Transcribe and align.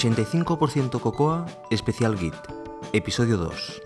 85% 0.00 0.98
Cocoa, 0.98 1.44
especial 1.68 2.16
Git, 2.16 2.32
episodio 2.94 3.36
2. 3.36 3.82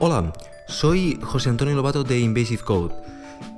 Hola, 0.00 0.32
soy 0.66 1.20
José 1.22 1.50
Antonio 1.50 1.74
Lobato 1.74 2.04
de 2.04 2.20
Invasive 2.20 2.62
Code 2.62 2.94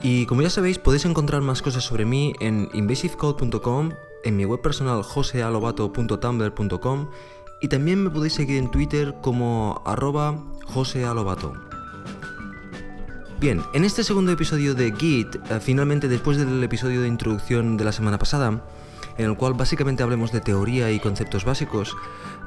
y 0.03 0.27
como 0.27 0.43
ya 0.43 0.51
sabéis 0.51 0.81
podéis 0.81 1.05
encontrar 1.05 1.41
más 1.41 1.63
cosas 1.63 1.85
sobre 1.85 2.05
mí 2.05 2.33
en 2.41 2.69
invasivecode.com, 2.73 3.93
en 4.25 4.37
mi 4.37 4.45
web 4.45 4.61
personal 4.61 5.05
josealobato.tumblr.com 5.05 7.11
y 7.61 7.69
también 7.69 8.03
me 8.03 8.11
podéis 8.11 8.35
seguir 8.35 8.59
en 8.59 8.71
Twitter 8.71 9.15
como 9.23 9.83
arroba 9.85 10.37
josealobato. 10.67 11.55
Bien, 13.39 13.63
en 13.75 13.85
este 13.85 14.03
segundo 14.03 14.33
episodio 14.33 14.75
de 14.75 14.95
Git, 14.97 15.37
eh, 15.37 15.61
finalmente 15.61 16.09
después 16.09 16.39
del 16.39 16.63
episodio 16.65 17.03
de 17.03 17.09
introducción 17.09 17.77
de 17.77 17.85
la 17.85 17.93
semana 17.93 18.19
pasada, 18.19 18.63
en 19.19 19.25
el 19.27 19.37
cual 19.37 19.55
básicamente 19.55 20.03
hablemos 20.03 20.33
de 20.33 20.41
teoría 20.41 20.91
y 20.91 21.01
conceptos 21.01 21.45
básicos, 21.45 21.95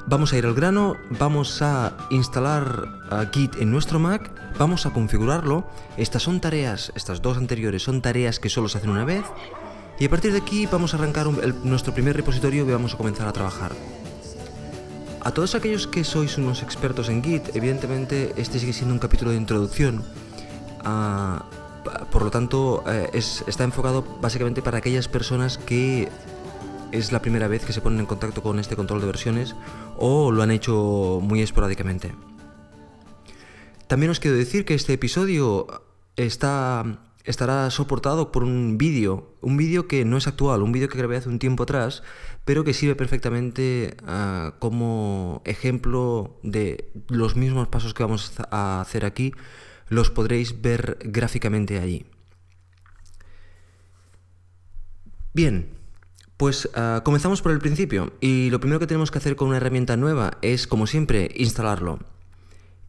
vamos 0.06 0.32
a 0.32 0.38
ir 0.38 0.46
al 0.46 0.54
grano, 0.54 0.96
vamos 1.10 1.62
a 1.62 1.96
instalar 2.10 2.88
uh, 3.10 3.32
Git 3.32 3.56
en 3.60 3.70
nuestro 3.70 3.98
Mac, 3.98 4.30
vamos 4.58 4.84
a 4.84 4.90
configurarlo. 4.90 5.64
Estas 5.96 6.22
son 6.22 6.40
tareas, 6.40 6.92
estas 6.94 7.22
dos 7.22 7.36
anteriores 7.36 7.82
son 7.82 8.02
tareas 8.02 8.40
que 8.40 8.48
solo 8.48 8.68
se 8.68 8.78
hacen 8.78 8.90
una 8.90 9.04
vez. 9.04 9.24
Y 9.98 10.06
a 10.06 10.10
partir 10.10 10.32
de 10.32 10.38
aquí 10.38 10.66
vamos 10.66 10.94
a 10.94 10.96
arrancar 10.96 11.26
nuestro 11.62 11.92
primer 11.92 12.16
repositorio 12.16 12.66
y 12.66 12.72
vamos 12.72 12.94
a 12.94 12.96
comenzar 12.96 13.28
a 13.28 13.32
trabajar. 13.32 13.72
A 15.22 15.32
todos 15.32 15.54
aquellos 15.54 15.86
que 15.86 16.02
sois 16.02 16.38
unos 16.38 16.62
expertos 16.62 17.08
en 17.12 17.22
Git, 17.22 17.54
evidentemente 17.54 18.32
este 18.36 18.58
sigue 18.58 18.72
siendo 18.72 18.94
un 18.94 19.00
capítulo 19.00 19.30
de 19.32 19.36
introducción. 19.36 20.02
Ah, 20.82 21.44
por 22.10 22.22
lo 22.22 22.30
tanto, 22.30 22.82
eh, 22.86 23.10
es- 23.12 23.44
está 23.46 23.64
enfocado 23.64 24.02
básicamente 24.20 24.62
para 24.62 24.78
aquellas 24.78 25.08
personas 25.08 25.58
que 25.58 26.08
es 26.92 27.12
la 27.12 27.20
primera 27.20 27.48
vez 27.48 27.64
que 27.64 27.72
se 27.72 27.80
ponen 27.80 28.00
en 28.00 28.06
contacto 28.06 28.42
con 28.42 28.58
este 28.58 28.76
control 28.76 29.00
de 29.00 29.06
versiones 29.06 29.54
o 29.98 30.32
lo 30.32 30.42
han 30.42 30.50
hecho 30.50 31.20
muy 31.22 31.42
esporádicamente. 31.42 32.14
También 33.86 34.10
os 34.10 34.20
quiero 34.20 34.36
decir 34.36 34.64
que 34.64 34.74
este 34.74 34.94
episodio 34.94 35.66
está, 36.16 36.84
estará 37.30 37.70
soportado 37.70 38.32
por 38.32 38.42
un 38.44 38.76
vídeo, 38.76 39.34
un 39.40 39.56
vídeo 39.56 39.88
que 39.88 40.04
no 40.04 40.16
es 40.16 40.26
actual, 40.26 40.62
un 40.62 40.72
vídeo 40.72 40.88
que 40.88 40.98
grabé 40.98 41.16
hace 41.16 41.28
un 41.28 41.38
tiempo 41.38 41.62
atrás, 41.62 42.02
pero 42.44 42.64
que 42.64 42.74
sirve 42.74 42.94
perfectamente 42.96 43.96
ah, 44.06 44.54
como 44.58 45.42
ejemplo 45.44 46.38
de 46.42 46.90
los 47.08 47.36
mismos 47.36 47.68
pasos 47.68 47.94
que 47.94 48.02
vamos 48.02 48.32
a 48.50 48.80
hacer 48.80 49.04
aquí, 49.04 49.32
los 49.88 50.10
podréis 50.10 50.60
ver 50.60 50.98
gráficamente 51.02 51.78
allí. 51.78 52.06
Bien, 55.32 55.68
pues 56.36 56.68
ah, 56.74 57.02
comenzamos 57.04 57.42
por 57.42 57.52
el 57.52 57.58
principio 57.58 58.12
y 58.20 58.50
lo 58.50 58.60
primero 58.60 58.80
que 58.80 58.86
tenemos 58.86 59.10
que 59.10 59.18
hacer 59.18 59.36
con 59.36 59.48
una 59.48 59.58
herramienta 59.58 59.96
nueva 59.96 60.38
es, 60.42 60.66
como 60.66 60.86
siempre, 60.86 61.30
instalarlo. 61.36 61.98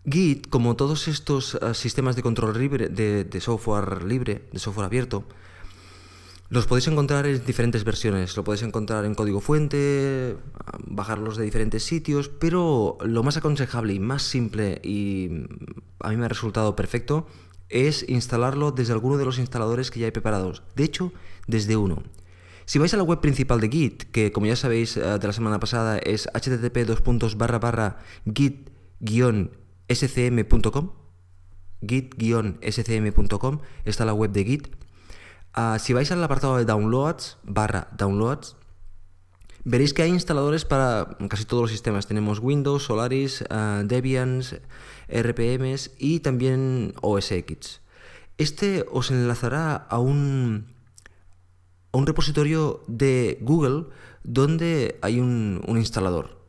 Git, 0.09 0.47
como 0.49 0.75
todos 0.75 1.07
estos 1.07 1.55
ah, 1.61 1.73
sistemas 1.73 2.15
de 2.15 2.23
control 2.23 2.57
libre, 2.57 2.89
de, 2.89 3.41
software 3.41 4.03
libre, 4.03 4.47
de 4.51 4.59
software 4.59 4.85
abierto, 4.85 5.23
los 6.49 6.65
podéis 6.65 6.87
encontrar 6.87 7.27
en 7.27 7.45
diferentes 7.45 7.83
versiones. 7.83 8.35
Lo 8.35 8.43
podéis 8.43 8.63
encontrar 8.63 9.05
en 9.05 9.13
código 9.15 9.41
fuente, 9.41 10.37
bajarlos 10.87 11.37
de 11.37 11.45
diferentes 11.45 11.83
sitios, 11.83 12.29
pero 12.29 12.97
lo 13.05 13.23
más 13.23 13.37
aconsejable 13.37 13.93
y 13.93 13.99
más 13.99 14.23
simple 14.23 14.81
y 14.83 15.27
mm, 15.29 15.45
a 15.99 16.09
mí 16.09 16.17
me 16.17 16.25
ha 16.25 16.29
resultado 16.29 16.75
perfecto 16.75 17.27
es 17.69 18.03
instalarlo 18.09 18.71
desde 18.71 18.93
alguno 18.93 19.17
de 19.17 19.25
los 19.25 19.39
instaladores 19.39 19.91
que 19.91 19.99
ya 19.99 20.07
hay 20.07 20.11
preparados. 20.11 20.63
De 20.75 20.83
hecho, 20.83 21.13
desde 21.47 21.77
uno. 21.77 22.03
Si 22.65 22.79
vais 22.79 22.93
a 22.93 22.97
la 22.97 23.03
web 23.03 23.21
principal 23.21 23.61
de 23.61 23.69
Git, 23.69 24.03
que 24.11 24.31
como 24.31 24.47
ya 24.47 24.55
sabéis 24.55 24.97
eh, 24.97 25.01
de 25.01 25.27
la 25.27 25.33
semana 25.33 25.59
pasada 25.59 25.99
es 25.99 26.27
http 26.33 26.85
git-scm.com, 29.91 30.91
git-scm.com, 31.81 33.59
está 33.85 34.05
la 34.05 34.13
web 34.13 34.31
de 34.31 34.43
Git. 34.43 34.67
Ah, 35.53 35.77
si 35.79 35.93
vais 35.93 36.11
al 36.11 36.23
apartado 36.23 36.57
de 36.57 36.65
downloads, 36.65 37.37
barra 37.43 37.89
downloads, 37.97 38.55
veréis 39.63 39.93
que 39.93 40.03
hay 40.03 40.09
instaladores 40.09 40.63
para 40.63 41.17
casi 41.29 41.45
todos 41.45 41.63
los 41.63 41.71
sistemas. 41.71 42.07
Tenemos 42.07 42.39
Windows, 42.39 42.83
Solaris, 42.83 43.43
ah, 43.49 43.83
Debian, 43.85 44.41
RPMs 45.09 45.91
y 45.99 46.21
también 46.21 46.93
OS. 47.01 47.33
Este 48.37 48.85
os 48.91 49.11
enlazará 49.11 49.75
a 49.75 49.99
un, 49.99 50.73
a 51.91 51.97
un 51.97 52.07
repositorio 52.07 52.83
de 52.87 53.37
Google 53.41 53.87
donde 54.23 54.97
hay 55.01 55.19
un 55.19 55.61
instalador. 55.67 56.40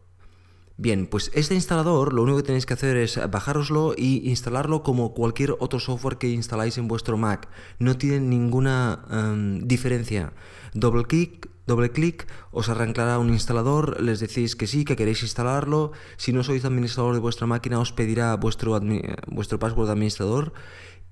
Bien, 0.82 1.06
pues 1.06 1.30
este 1.32 1.54
instalador 1.54 2.12
lo 2.12 2.24
único 2.24 2.38
que 2.38 2.42
tenéis 2.42 2.66
que 2.66 2.74
hacer 2.74 2.96
es 2.96 3.16
bajároslo 3.30 3.94
y 3.96 4.28
instalarlo 4.28 4.82
como 4.82 5.14
cualquier 5.14 5.54
otro 5.60 5.78
software 5.78 6.18
que 6.18 6.28
instaláis 6.28 6.76
en 6.76 6.88
vuestro 6.88 7.16
Mac. 7.16 7.48
No 7.78 7.96
tiene 7.96 8.18
ninguna 8.18 9.04
em, 9.08 9.60
diferencia. 9.60 10.32
Doble 10.74 11.04
clic, 11.04 11.48
doble 11.68 11.92
clic, 11.92 12.26
os 12.50 12.68
arrancará 12.68 13.20
un 13.20 13.30
instalador, 13.30 14.02
les 14.02 14.18
decís 14.18 14.56
que 14.56 14.66
sí, 14.66 14.84
que 14.84 14.96
queréis 14.96 15.22
instalarlo. 15.22 15.92
Si 16.16 16.32
no 16.32 16.42
sois 16.42 16.64
administrador 16.64 17.14
de 17.14 17.20
vuestra 17.20 17.46
máquina, 17.46 17.78
os 17.78 17.92
pedirá 17.92 18.34
vuestro, 18.34 18.80
vuestro 19.28 19.60
password 19.60 19.86
de 19.86 19.92
administrador 19.92 20.52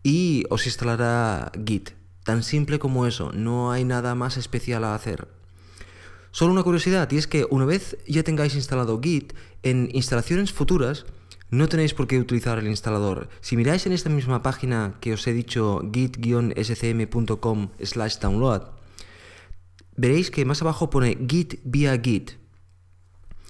y 0.02 0.46
os 0.50 0.66
instalará 0.66 1.52
Git. 1.64 1.90
Tan 2.24 2.42
simple 2.42 2.80
como 2.80 3.06
eso, 3.06 3.30
no 3.34 3.70
hay 3.70 3.84
nada 3.84 4.16
más 4.16 4.36
especial 4.36 4.82
a 4.82 4.96
hacer. 4.96 5.28
Solo 6.32 6.52
una 6.52 6.62
curiosidad, 6.62 7.10
y 7.10 7.16
es 7.16 7.26
que 7.26 7.46
una 7.50 7.64
vez 7.64 7.96
ya 8.06 8.22
tengáis 8.22 8.54
instalado 8.54 9.00
Git, 9.02 9.32
en 9.62 9.88
instalaciones 9.92 10.52
futuras 10.52 11.06
no 11.50 11.68
tenéis 11.68 11.94
por 11.94 12.06
qué 12.06 12.18
utilizar 12.18 12.58
el 12.58 12.68
instalador. 12.68 13.28
Si 13.40 13.56
miráis 13.56 13.84
en 13.86 13.92
esta 13.92 14.08
misma 14.08 14.42
página 14.42 14.94
que 15.00 15.14
os 15.14 15.26
he 15.26 15.32
dicho, 15.32 15.80
git-scm.com 15.92 17.70
slash 17.82 18.18
download, 18.18 18.62
veréis 19.96 20.30
que 20.30 20.44
más 20.44 20.62
abajo 20.62 20.90
pone 20.90 21.18
git 21.28 21.60
vía 21.64 21.98
git. 22.00 22.32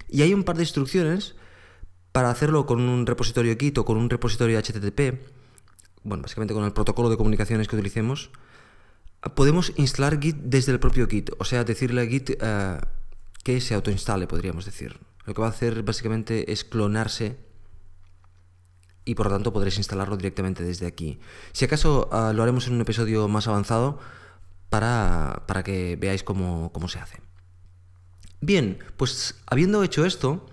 Y 0.09 0.23
hay 0.23 0.33
un 0.33 0.43
par 0.43 0.57
de 0.57 0.63
instrucciones 0.63 1.35
para 2.11 2.29
hacerlo 2.29 2.65
con 2.65 2.81
un 2.81 3.05
repositorio 3.05 3.55
Git 3.57 3.77
o 3.77 3.85
con 3.85 3.97
un 3.97 4.09
repositorio 4.09 4.59
HTTP, 4.59 5.21
bueno, 6.03 6.23
básicamente 6.23 6.53
con 6.53 6.65
el 6.65 6.73
protocolo 6.73 7.09
de 7.09 7.17
comunicaciones 7.17 7.67
que 7.67 7.75
utilicemos, 7.75 8.31
podemos 9.29 9.73
instalar 9.77 10.19
Git 10.19 10.37
desde 10.37 10.71
el 10.71 10.79
propio 10.79 11.07
Git, 11.07 11.31
o 11.37 11.45
sea, 11.45 11.63
decirle 11.63 12.01
a 12.01 12.05
Git 12.05 12.31
eh, 12.39 12.77
que 13.43 13.61
se 13.61 13.75
autoinstale, 13.75 14.27
podríamos 14.27 14.65
decir. 14.65 14.99
Lo 15.25 15.33
que 15.33 15.41
va 15.41 15.47
a 15.47 15.51
hacer 15.51 15.83
básicamente 15.83 16.51
es 16.51 16.63
clonarse 16.63 17.37
y 19.05 19.15
por 19.15 19.27
lo 19.27 19.33
tanto 19.33 19.53
podréis 19.53 19.77
instalarlo 19.77 20.17
directamente 20.17 20.63
desde 20.63 20.87
aquí. 20.87 21.19
Si 21.51 21.65
acaso 21.65 22.09
ah, 22.11 22.33
lo 22.33 22.43
haremos 22.43 22.67
en 22.67 22.73
un 22.73 22.81
episodio 22.81 23.27
más 23.27 23.47
avanzado 23.47 23.99
para, 24.69 25.43
para 25.47 25.63
que 25.63 25.95
veáis 25.95 26.23
cómo, 26.23 26.71
cómo 26.71 26.87
se 26.87 26.99
hace. 26.99 27.21
Bien, 28.39 28.79
pues 28.97 29.35
habiendo 29.45 29.83
hecho 29.83 30.05
esto, 30.05 30.47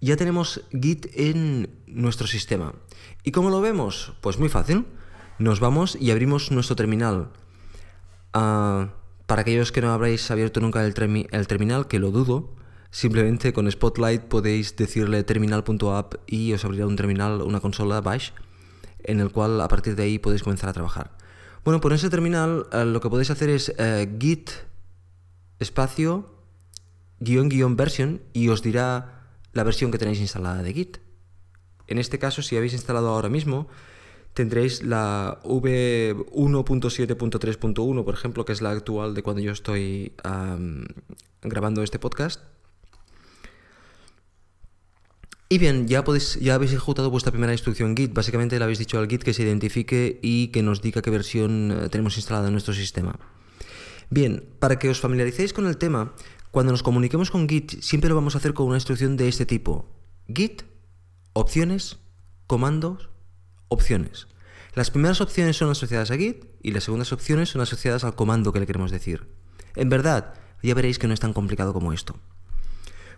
ya 0.00 0.16
tenemos 0.16 0.62
Git 0.70 1.06
en 1.14 1.70
nuestro 1.86 2.26
sistema. 2.26 2.74
¿Y 3.24 3.32
cómo 3.32 3.50
lo 3.50 3.60
vemos? 3.60 4.12
Pues 4.20 4.38
muy 4.38 4.48
fácil. 4.48 4.86
Nos 5.38 5.58
vamos 5.58 5.96
y 5.98 6.12
abrimos 6.12 6.52
nuestro 6.52 6.76
terminal. 6.76 7.32
Ah, 8.34 8.88
para 9.26 9.42
aquellos 9.42 9.72
que 9.72 9.80
no 9.80 9.92
habréis 9.92 10.30
abierto 10.30 10.60
nunca 10.60 10.84
el, 10.84 10.92
termi- 10.92 11.28
el 11.30 11.46
terminal, 11.46 11.86
que 11.86 11.98
lo 11.98 12.10
dudo, 12.10 12.52
simplemente 12.90 13.52
con 13.52 13.70
Spotlight 13.70 14.22
podéis 14.24 14.76
decirle 14.76 15.22
terminal.app 15.24 16.14
y 16.26 16.52
os 16.52 16.64
abrirá 16.64 16.86
un 16.86 16.96
terminal, 16.96 17.40
una 17.42 17.60
consola 17.60 18.00
Bash, 18.00 18.32
en 19.04 19.20
el 19.20 19.30
cual 19.30 19.60
a 19.60 19.68
partir 19.68 19.94
de 19.96 20.02
ahí 20.02 20.18
podéis 20.18 20.42
comenzar 20.42 20.68
a 20.68 20.72
trabajar. 20.72 21.16
Bueno, 21.64 21.80
por 21.80 21.92
ese 21.92 22.10
terminal 22.10 22.66
eh, 22.72 22.84
lo 22.84 23.00
que 23.00 23.08
podéis 23.08 23.30
hacer 23.30 23.48
es 23.48 23.72
eh, 23.78 24.14
git 24.20 24.50
espacio 25.58 26.34
guion 27.20 27.48
guion 27.48 27.76
version 27.76 28.20
y 28.32 28.48
os 28.48 28.60
dirá 28.62 29.22
la 29.52 29.62
versión 29.62 29.90
que 29.90 29.98
tenéis 29.98 30.20
instalada 30.20 30.62
de 30.62 30.72
Git. 30.74 30.98
En 31.86 31.98
este 31.98 32.18
caso, 32.18 32.42
si 32.42 32.56
habéis 32.56 32.72
instalado 32.72 33.08
ahora 33.08 33.28
mismo, 33.28 33.68
tendréis 34.34 34.82
la 34.82 35.40
V1.7.3.1, 35.44 38.04
por 38.04 38.14
ejemplo, 38.14 38.44
que 38.44 38.52
es 38.52 38.60
la 38.60 38.70
actual 38.70 39.14
de 39.14 39.22
cuando 39.22 39.40
yo 39.40 39.52
estoy 39.52 40.12
grabando 41.42 41.82
este 41.82 41.98
podcast. 41.98 42.42
Y 45.48 45.58
bien, 45.58 45.86
ya, 45.86 46.02
podéis, 46.02 46.34
ya 46.40 46.56
habéis 46.56 46.72
ejecutado 46.72 47.10
vuestra 47.10 47.30
primera 47.30 47.52
instrucción 47.52 47.96
Git. 47.96 48.12
Básicamente 48.12 48.58
le 48.58 48.64
habéis 48.64 48.80
dicho 48.80 48.98
al 48.98 49.08
Git 49.08 49.22
que 49.22 49.32
se 49.32 49.44
identifique 49.44 50.18
y 50.20 50.48
que 50.48 50.64
nos 50.64 50.82
diga 50.82 51.00
qué 51.00 51.10
versión 51.10 51.70
eh, 51.70 51.88
tenemos 51.90 52.16
instalada 52.16 52.48
en 52.48 52.54
nuestro 52.54 52.74
sistema. 52.74 53.20
Bien, 54.10 54.42
para 54.58 54.80
que 54.80 54.88
os 54.88 54.98
familiaricéis 55.00 55.52
con 55.52 55.66
el 55.66 55.76
tema, 55.76 56.12
cuando 56.50 56.72
nos 56.72 56.82
comuniquemos 56.82 57.30
con 57.30 57.48
Git 57.48 57.80
siempre 57.82 58.08
lo 58.08 58.16
vamos 58.16 58.34
a 58.34 58.38
hacer 58.38 58.52
con 58.52 58.66
una 58.66 58.78
instrucción 58.78 59.16
de 59.16 59.28
este 59.28 59.46
tipo. 59.46 59.86
Git 60.26 60.64
opciones, 61.34 61.98
comandos, 62.48 63.10
opciones. 63.74 64.28
Las 64.74 64.90
primeras 64.90 65.20
opciones 65.20 65.56
son 65.56 65.70
asociadas 65.70 66.10
a 66.10 66.16
Git 66.16 66.46
y 66.62 66.72
las 66.72 66.84
segundas 66.84 67.12
opciones 67.12 67.50
son 67.50 67.60
asociadas 67.60 68.02
al 68.04 68.14
comando 68.14 68.52
que 68.52 68.60
le 68.60 68.66
queremos 68.66 68.90
decir. 68.90 69.28
En 69.76 69.88
verdad, 69.88 70.34
ya 70.62 70.74
veréis 70.74 70.98
que 70.98 71.06
no 71.06 71.14
es 71.14 71.20
tan 71.20 71.32
complicado 71.32 71.72
como 71.72 71.92
esto. 71.92 72.16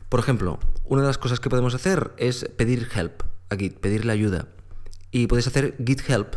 Por 0.09 0.21
ejemplo, 0.21 0.59
una 0.85 1.03
de 1.03 1.09
las 1.09 1.19
cosas 1.19 1.41
que 1.41 1.49
podemos 1.49 1.75
hacer 1.75 2.13
es 2.19 2.45
pedir 2.57 2.89
help 2.95 3.23
a 3.49 3.57
Git, 3.57 3.79
pedirle 3.79 4.13
ayuda. 4.13 4.49
Y 5.11 5.27
podéis 5.29 5.47
hacer 5.47 5.77
git 5.85 6.09
help 6.09 6.37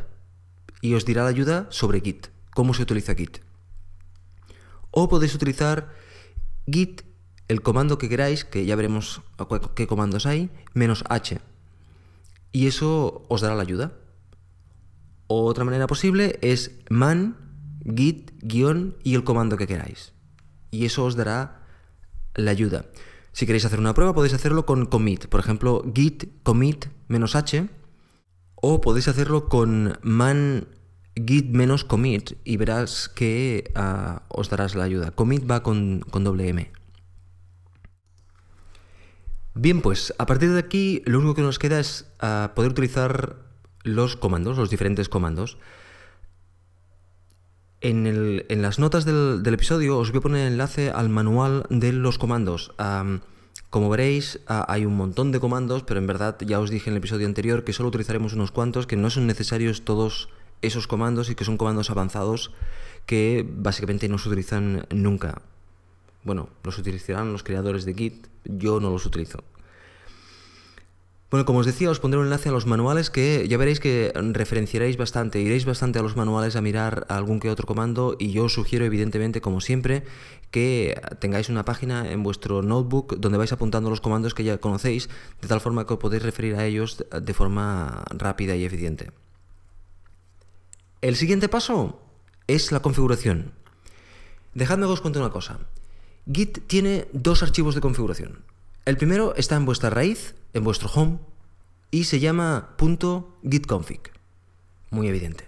y 0.81 0.93
os 0.93 1.05
dirá 1.05 1.23
la 1.23 1.29
ayuda 1.29 1.67
sobre 1.69 2.01
Git, 2.01 2.27
cómo 2.53 2.73
se 2.73 2.83
utiliza 2.83 3.15
Git. 3.15 3.39
O 4.91 5.09
podéis 5.09 5.35
utilizar 5.35 5.93
git, 6.65 7.03
el 7.47 7.61
comando 7.61 7.97
que 7.97 8.09
queráis, 8.09 8.45
que 8.45 8.65
ya 8.65 8.75
veremos 8.75 9.21
qué 9.75 9.87
comandos 9.87 10.25
hay, 10.25 10.49
menos 10.73 11.03
h. 11.09 11.39
Y 12.51 12.67
eso 12.67 13.25
os 13.27 13.41
dará 13.41 13.55
la 13.55 13.63
ayuda. 13.63 13.93
Otra 15.31 15.63
manera 15.63 15.85
posible 15.85 16.39
es 16.41 16.71
man, 16.89 17.37
git, 17.85 18.31
guion 18.41 18.97
y 19.03 19.13
el 19.13 19.23
comando 19.23 19.57
que 19.57 19.67
queráis. 19.67 20.11
Y 20.71 20.85
eso 20.85 21.05
os 21.05 21.15
dará 21.15 21.67
la 22.33 22.49
ayuda. 22.49 22.85
Si 23.31 23.45
queréis 23.45 23.63
hacer 23.63 23.79
una 23.79 23.93
prueba 23.93 24.15
podéis 24.15 24.33
hacerlo 24.33 24.65
con 24.65 24.87
commit. 24.87 25.27
Por 25.27 25.39
ejemplo, 25.39 25.83
git 25.93 26.41
commit 26.41 26.87
menos 27.07 27.35
h. 27.35 27.69
O 28.55 28.81
podéis 28.81 29.07
hacerlo 29.07 29.49
con 29.49 29.99
man 30.01 30.67
git 31.13 31.51
menos 31.51 31.83
commit 31.83 32.31
y 32.43 32.57
verás 32.57 33.07
que 33.07 33.71
ah, 33.75 34.23
os 34.29 34.49
darás 34.49 34.73
la 34.73 34.85
ayuda. 34.85 35.11
Commit 35.11 35.49
va 35.49 35.61
con, 35.61 35.99
doble 36.11 36.49
M. 36.49 36.71
Bien, 39.53 39.81
pues 39.81 40.11
a 40.17 40.25
partir 40.25 40.49
de 40.49 40.59
aquí 40.59 41.03
lo 41.05 41.19
único 41.19 41.35
que 41.35 41.43
nos 41.43 41.59
queda 41.59 41.79
es 41.79 42.11
ah, 42.19 42.53
poder 42.55 42.71
utilizar 42.71 43.48
los 43.83 44.15
comandos, 44.15 44.57
los 44.57 44.69
diferentes 44.69 45.09
comandos. 45.09 45.57
En, 47.81 48.61
las 48.61 48.77
notas 48.77 49.05
del, 49.05 49.41
episodio 49.45 49.97
os 49.97 50.11
voy 50.11 50.19
a 50.19 50.21
poner 50.21 50.47
el 50.47 50.53
enlace 50.53 50.91
al 50.91 51.09
manual 51.09 51.65
de 51.69 51.93
los 51.93 52.17
comandos. 52.17 52.73
como 53.69 53.89
veréis, 53.89 54.39
hay 54.47 54.85
un 54.85 54.97
montón 54.97 55.31
de 55.31 55.39
comandos, 55.39 55.83
pero 55.83 55.99
en 55.99 56.07
verdad 56.07 56.37
ya 56.41 56.59
os 56.59 56.69
dije 56.69 56.89
en 56.89 56.95
el 56.95 56.99
episodio 56.99 57.27
anterior 57.27 57.63
que 57.63 57.73
solo 57.73 57.89
utilizaremos 57.89 58.33
unos 58.33 58.51
cuantos, 58.51 58.85
que 58.85 58.97
no 58.97 59.09
son 59.09 59.27
necesarios 59.27 59.85
todos 59.85 60.29
esos 60.61 60.87
comandos 60.87 61.29
y 61.29 61.35
que 61.35 61.45
son 61.45 61.57
comandos 61.57 61.89
avanzados 61.89 62.51
que 63.05 63.47
básicamente 63.47 64.09
no 64.09 64.17
se 64.17 64.27
utilizan 64.27 64.85
nunca. 64.91 65.41
Bueno, 66.23 66.49
los 66.63 66.77
utilizarán 66.77 67.31
los 67.31 67.43
creadores 67.43 67.85
de 67.85 67.93
Git, 67.93 68.27
yo 68.43 68.79
no 68.79 68.89
los 68.89 69.05
utilizo. 69.05 69.43
Bueno, 71.29 71.45
como 71.45 71.59
os 71.59 71.67
decía, 71.67 71.91
os 71.91 71.99
pondré 72.01 72.17
un 72.17 72.25
enlace 72.25 72.49
a 72.49 72.51
los 72.51 72.65
manuales 72.65 73.11
que 73.11 73.45
ya 73.47 73.57
veréis 73.57 73.79
que 73.79 74.11
referenciaréis 74.15 74.97
bastante, 74.97 75.39
iréis 75.39 75.63
bastante 75.63 75.99
a 75.99 76.01
los 76.01 76.17
manuales 76.17 76.55
a 76.55 76.61
mirar 76.61 77.05
algún 77.07 77.39
que 77.39 77.51
otro 77.51 77.67
comando 77.67 78.15
y 78.17 78.31
yo 78.31 78.45
os 78.45 78.53
sugiero 78.53 78.83
evidentemente, 78.83 79.39
como 79.39 79.61
siempre, 79.61 80.05
que 80.49 80.99
tengáis 81.19 81.49
una 81.49 81.65
página 81.65 82.11
en 82.11 82.23
vuestro 82.23 82.63
notebook 82.63 83.17
donde 83.19 83.37
vais 83.37 83.53
apuntando 83.53 83.91
los 83.91 84.01
comandos 84.01 84.33
que 84.33 84.43
ya 84.43 84.57
conocéis, 84.57 85.07
de 85.39 85.47
tal 85.47 85.61
forma 85.61 85.85
que 85.85 85.93
os 85.93 85.99
podéis 85.99 86.23
referir 86.23 86.55
a 86.55 86.65
ellos 86.65 87.05
de 87.13 87.33
forma 87.35 88.05
rápida 88.09 88.55
y 88.55 88.65
eficiente. 88.65 89.11
El 91.01 91.15
siguiente 91.15 91.47
paso 91.47 92.01
es 92.47 92.71
la 92.71 92.81
configuración. 92.81 93.53
Dejadme 94.55 94.87
que 94.87 94.93
os 94.93 95.01
cuente 95.01 95.19
una 95.19 95.29
cosa. 95.29 95.59
Git 96.25 96.65
tiene 96.65 97.07
dos 97.13 97.43
archivos 97.43 97.75
de 97.75 97.81
configuración. 97.81 98.39
El 98.85 98.97
primero 98.97 99.35
está 99.35 99.55
en 99.55 99.65
vuestra 99.65 99.89
raíz, 99.89 100.35
en 100.53 100.63
vuestro 100.63 100.89
home, 100.89 101.19
y 101.91 102.05
se 102.05 102.19
llama 102.19 102.75
.gitconfig. 103.43 104.11
Muy 104.89 105.07
evidente. 105.07 105.45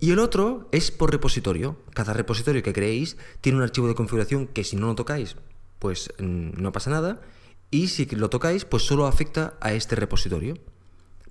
Y 0.00 0.12
el 0.12 0.18
otro 0.18 0.68
es 0.72 0.90
por 0.90 1.10
repositorio. 1.10 1.76
Cada 1.92 2.12
repositorio 2.12 2.62
que 2.62 2.72
creéis 2.72 3.16
tiene 3.40 3.58
un 3.58 3.64
archivo 3.64 3.88
de 3.88 3.94
configuración 3.94 4.46
que 4.46 4.64
si 4.64 4.76
no 4.76 4.86
lo 4.86 4.94
tocáis, 4.94 5.36
pues 5.78 6.12
mm, 6.18 6.60
no 6.60 6.72
pasa 6.72 6.90
nada. 6.90 7.20
Y 7.70 7.88
si 7.88 8.06
lo 8.06 8.30
tocáis, 8.30 8.64
pues 8.64 8.84
solo 8.84 9.06
afecta 9.06 9.54
a 9.60 9.72
este 9.72 9.96
repositorio. 9.96 10.54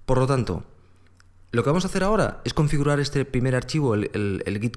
Por 0.06 0.18
lo 0.18 0.28
tanto, 0.28 0.64
lo 1.52 1.64
que 1.64 1.70
vamos 1.70 1.86
a 1.86 1.88
hacer 1.88 2.04
ahora 2.04 2.42
es 2.44 2.54
configurar 2.54 3.00
este 3.00 3.24
primer 3.26 3.56
archivo, 3.56 3.96
el, 3.96 4.12
el, 4.14 4.72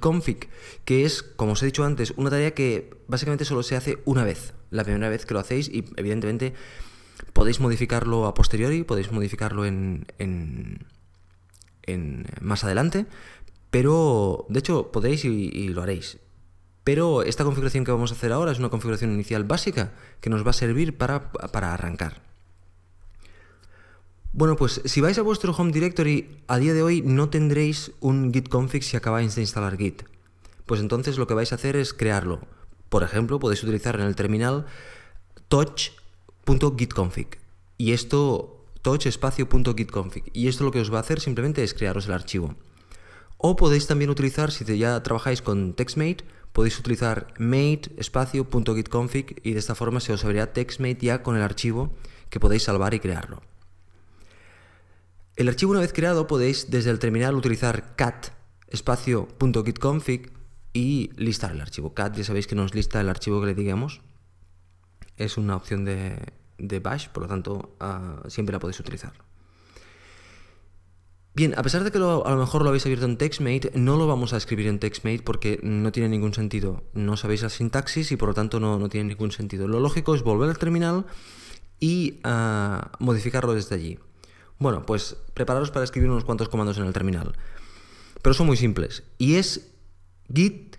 que 0.85 1.05
es, 1.05 1.23
como 1.23 1.53
os 1.53 1.63
he 1.63 1.67
dicho 1.67 1.85
antes, 1.85 2.15
una 2.17 2.31
tarea 2.31 2.55
que 2.55 2.91
básicamente 3.09 3.45
solo 3.45 3.63
se 3.63 3.77
hace 3.77 3.99
una 4.05 4.25
vez, 4.25 4.55
la 4.71 4.85
primera 4.85 5.09
vez 5.09 5.27
que 5.27 5.35
lo 5.35 5.41
hacéis 5.41 5.69
y 5.69 5.85
evidentemente 5.97 6.55
podéis 7.33 7.61
modificarlo 7.61 8.27
a 8.27 8.35
posteriori, 8.35 8.85
podéis 8.85 9.13
modificarlo 9.13 9.67
en, 9.67 10.07
en, 10.19 10.87
más 12.41 12.65
adelante, 12.65 13.07
pero 13.71 14.47
de 14.49 14.61
hecho 14.61 14.93
podéis 14.93 15.25
y, 15.25 15.69
lo 15.69 15.83
haréis. 15.83 16.19
Pero 16.85 17.23
esta 17.23 17.45
configuración 17.45 17.85
que 17.85 17.93
vamos 17.93 18.11
a 18.11 18.15
hacer 18.15 18.33
ahora 18.33 18.53
es 18.53 18.59
una 18.59 18.71
configuración 18.71 19.13
inicial 19.13 19.45
básica 19.45 19.93
que 20.21 20.31
nos 20.31 20.47
va 20.47 20.51
a 20.51 20.55
servir 20.55 20.97
para, 20.97 21.31
para 21.31 21.75
arrancar. 21.75 22.23
Bueno, 24.33 24.57
pues 24.57 24.81
si 24.85 25.01
vais 25.01 25.19
a 25.19 25.23
vuestro 25.23 25.53
Home 25.53 25.73
Directory, 25.73 26.43
a 26.47 26.59
día 26.59 26.73
de 26.73 26.83
hoy 26.83 27.03
no 27.03 27.31
tendréis 27.31 27.93
un 28.01 28.33
git 28.33 28.49
config 28.49 28.85
si 28.85 28.97
acabáis 28.97 29.35
de 29.35 29.43
instalar 29.43 29.77
git. 29.77 30.05
Pues 30.67 30.81
entonces 30.81 31.19
lo 31.19 31.27
que 31.27 31.35
vais 31.35 31.51
a 31.51 31.57
hacer 31.57 31.75
es 31.75 31.93
crearlo. 31.93 32.41
Por 32.91 33.03
ejemplo, 33.03 33.39
podéis 33.39 33.63
utilizar 33.63 33.95
en 33.95 34.03
el 34.03 34.15
terminal 34.15 34.67
touch.gitconfig. 35.49 37.39
Y 37.79 37.93
esto, 37.93 38.67
touch 38.83 39.07
espacio.gitconfig. 39.07 40.25
Y 40.35 40.49
esto 40.49 40.65
lo 40.65 40.73
que 40.73 40.81
os 40.81 40.93
va 40.93 40.99
a 40.99 41.01
hacer 41.01 41.21
simplemente 41.21 41.65
es 41.65 41.73
crearos 41.73 42.07
el 42.07 42.13
archivo. 42.13 42.57
O 43.39 43.57
podéis 43.57 43.87
también 43.87 44.11
utilizar, 44.11 44.51
si 44.51 44.65
ya 44.77 45.03
trabajáis 45.03 45.41
con 45.41 45.73
TextMate, 45.73 46.25
podéis 46.53 46.79
utilizar 46.79 47.33
mate 47.39 47.91
y 49.43 49.53
de 49.53 49.59
esta 49.59 49.75
forma 49.75 50.01
se 50.01 50.13
os 50.13 50.25
abrirá 50.25 50.53
TextMate 50.53 50.99
ya 51.01 51.23
con 51.23 51.37
el 51.37 51.43
archivo 51.43 51.95
que 52.29 52.41
podéis 52.41 52.65
salvar 52.65 52.93
y 52.93 53.01
crearlo. 53.01 53.41
El 55.37 55.49
archivo 55.49 55.71
una 55.71 55.81
vez 55.81 55.93
creado 55.93 56.27
podéis 56.27 56.71
desde 56.71 56.91
el 56.91 56.99
terminal 56.99 57.35
utilizar 57.35 57.95
cat 57.97 58.29
espacio.gitconfig 58.69 60.40
y 60.73 61.11
listar 61.17 61.53
el 61.53 61.61
archivo. 61.61 61.95
cat 61.95 62.17
ya 62.17 62.25
sabéis 62.25 62.47
que 62.47 62.55
nos 62.55 62.75
lista 62.75 63.01
el 63.01 63.09
archivo 63.09 63.41
que 63.41 63.47
le 63.47 63.55
digamos. 63.55 64.01
Es 65.17 65.37
una 65.37 65.57
opción 65.57 65.85
de, 65.85 66.81
bash, 66.81 67.09
por 67.09 67.25
lo 67.25 67.29
tanto 67.29 67.77
ah, 67.81 68.23
siempre 68.29 68.53
la 68.53 68.59
podéis 68.59 68.81
utilizar. 68.81 69.13
Bien, 71.33 71.55
a 71.57 71.63
pesar 71.63 71.85
de 71.85 71.93
que 71.93 71.99
a 71.99 72.01
lo 72.01 72.37
mejor 72.37 72.63
lo 72.63 72.69
habéis 72.69 72.85
abierto 72.87 73.07
en 73.07 73.17
TextMate, 73.17 73.73
no 73.75 73.97
lo 73.97 74.07
vamos 74.07 74.33
a 74.33 74.37
escribir 74.37 74.67
en 74.67 74.81
TextMate 74.81 75.23
porque 75.23 75.61
no 75.63 75.93
tiene 75.93 76.09
ningún 76.09 76.35
sentido. 76.35 76.83
No 76.93 77.17
sabéis 77.17 77.43
la 77.43 77.51
sintaxis 77.51 78.11
y 78.11 78.17
por 78.17 78.31
lo 78.31 78.35
tanto 78.35 78.59
no, 78.59 78.89
tiene 78.89 79.11
ningún 79.11 79.31
sentido. 79.31 79.69
Lo 79.69 79.79
lógico 79.79 80.15
es 80.15 80.23
volver 80.23 80.51
al 80.51 80.59
terminal 80.59 81.07
y 81.79 82.19
ah, 82.25 82.91
modificarlo 82.99 83.55
desde 83.55 83.77
allí. 83.77 83.99
Bueno, 84.59 84.85
pues 84.85 85.17
prepararos 85.33 85.71
para 85.71 85.85
escribir 85.85 86.11
unos 86.11 86.25
cuantos 86.25 86.49
comandos 86.49 86.79
en 86.79 86.85
el 86.85 86.93
terminal. 86.93 87.33
Pero 88.23 88.35
son 88.35 88.47
muy 88.47 88.57
simples. 88.57 89.05
Y 89.17 89.37
es 89.37 89.71
git 90.33 90.77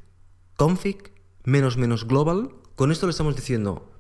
config 0.56 1.12
menos 1.44 2.08
global. 2.08 2.52
Con 2.76 2.92
esto 2.92 3.06
le 3.06 3.12
estamos 3.12 3.36
diciendo, 3.36 3.92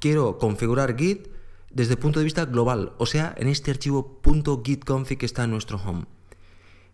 quiero 0.00 0.38
configurar 0.38 0.96
git 0.96 1.28
desde 1.70 1.94
el 1.94 1.98
punto 1.98 2.20
de 2.20 2.24
vista 2.24 2.46
global, 2.46 2.94
o 2.98 3.06
sea, 3.06 3.34
en 3.36 3.48
este 3.48 3.70
archivo 3.70 4.20
.gitconfig 4.64 5.18
que 5.18 5.26
está 5.26 5.44
en 5.44 5.50
nuestro 5.50 5.78
home. 5.78 6.06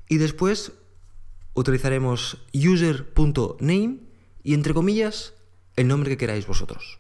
Y 0.08 0.16
después 0.18 0.72
utilizaremos 1.54 2.38
user.name 2.52 4.00
y 4.42 4.54
entre 4.54 4.74
comillas 4.74 5.34
el 5.76 5.88
nombre 5.88 6.10
que 6.10 6.16
queráis 6.16 6.46
vosotros. 6.46 6.98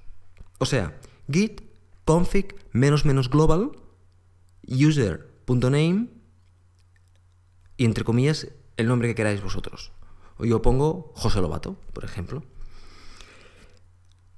O 0.58 0.66
sea, 0.66 0.98
git 1.30 1.62
config 2.04 2.54
menos 2.72 3.04
menos 3.04 3.28
global 3.28 3.72
user 4.66 5.28
.name 5.46 6.08
y 7.76 7.84
entre 7.84 8.04
comillas 8.04 8.48
el 8.76 8.86
nombre 8.86 9.08
que 9.08 9.14
queráis 9.14 9.42
vosotros. 9.42 9.92
Yo 10.44 10.62
pongo 10.62 11.12
José 11.14 11.40
Lobato, 11.40 11.76
por 11.92 12.04
ejemplo. 12.04 12.42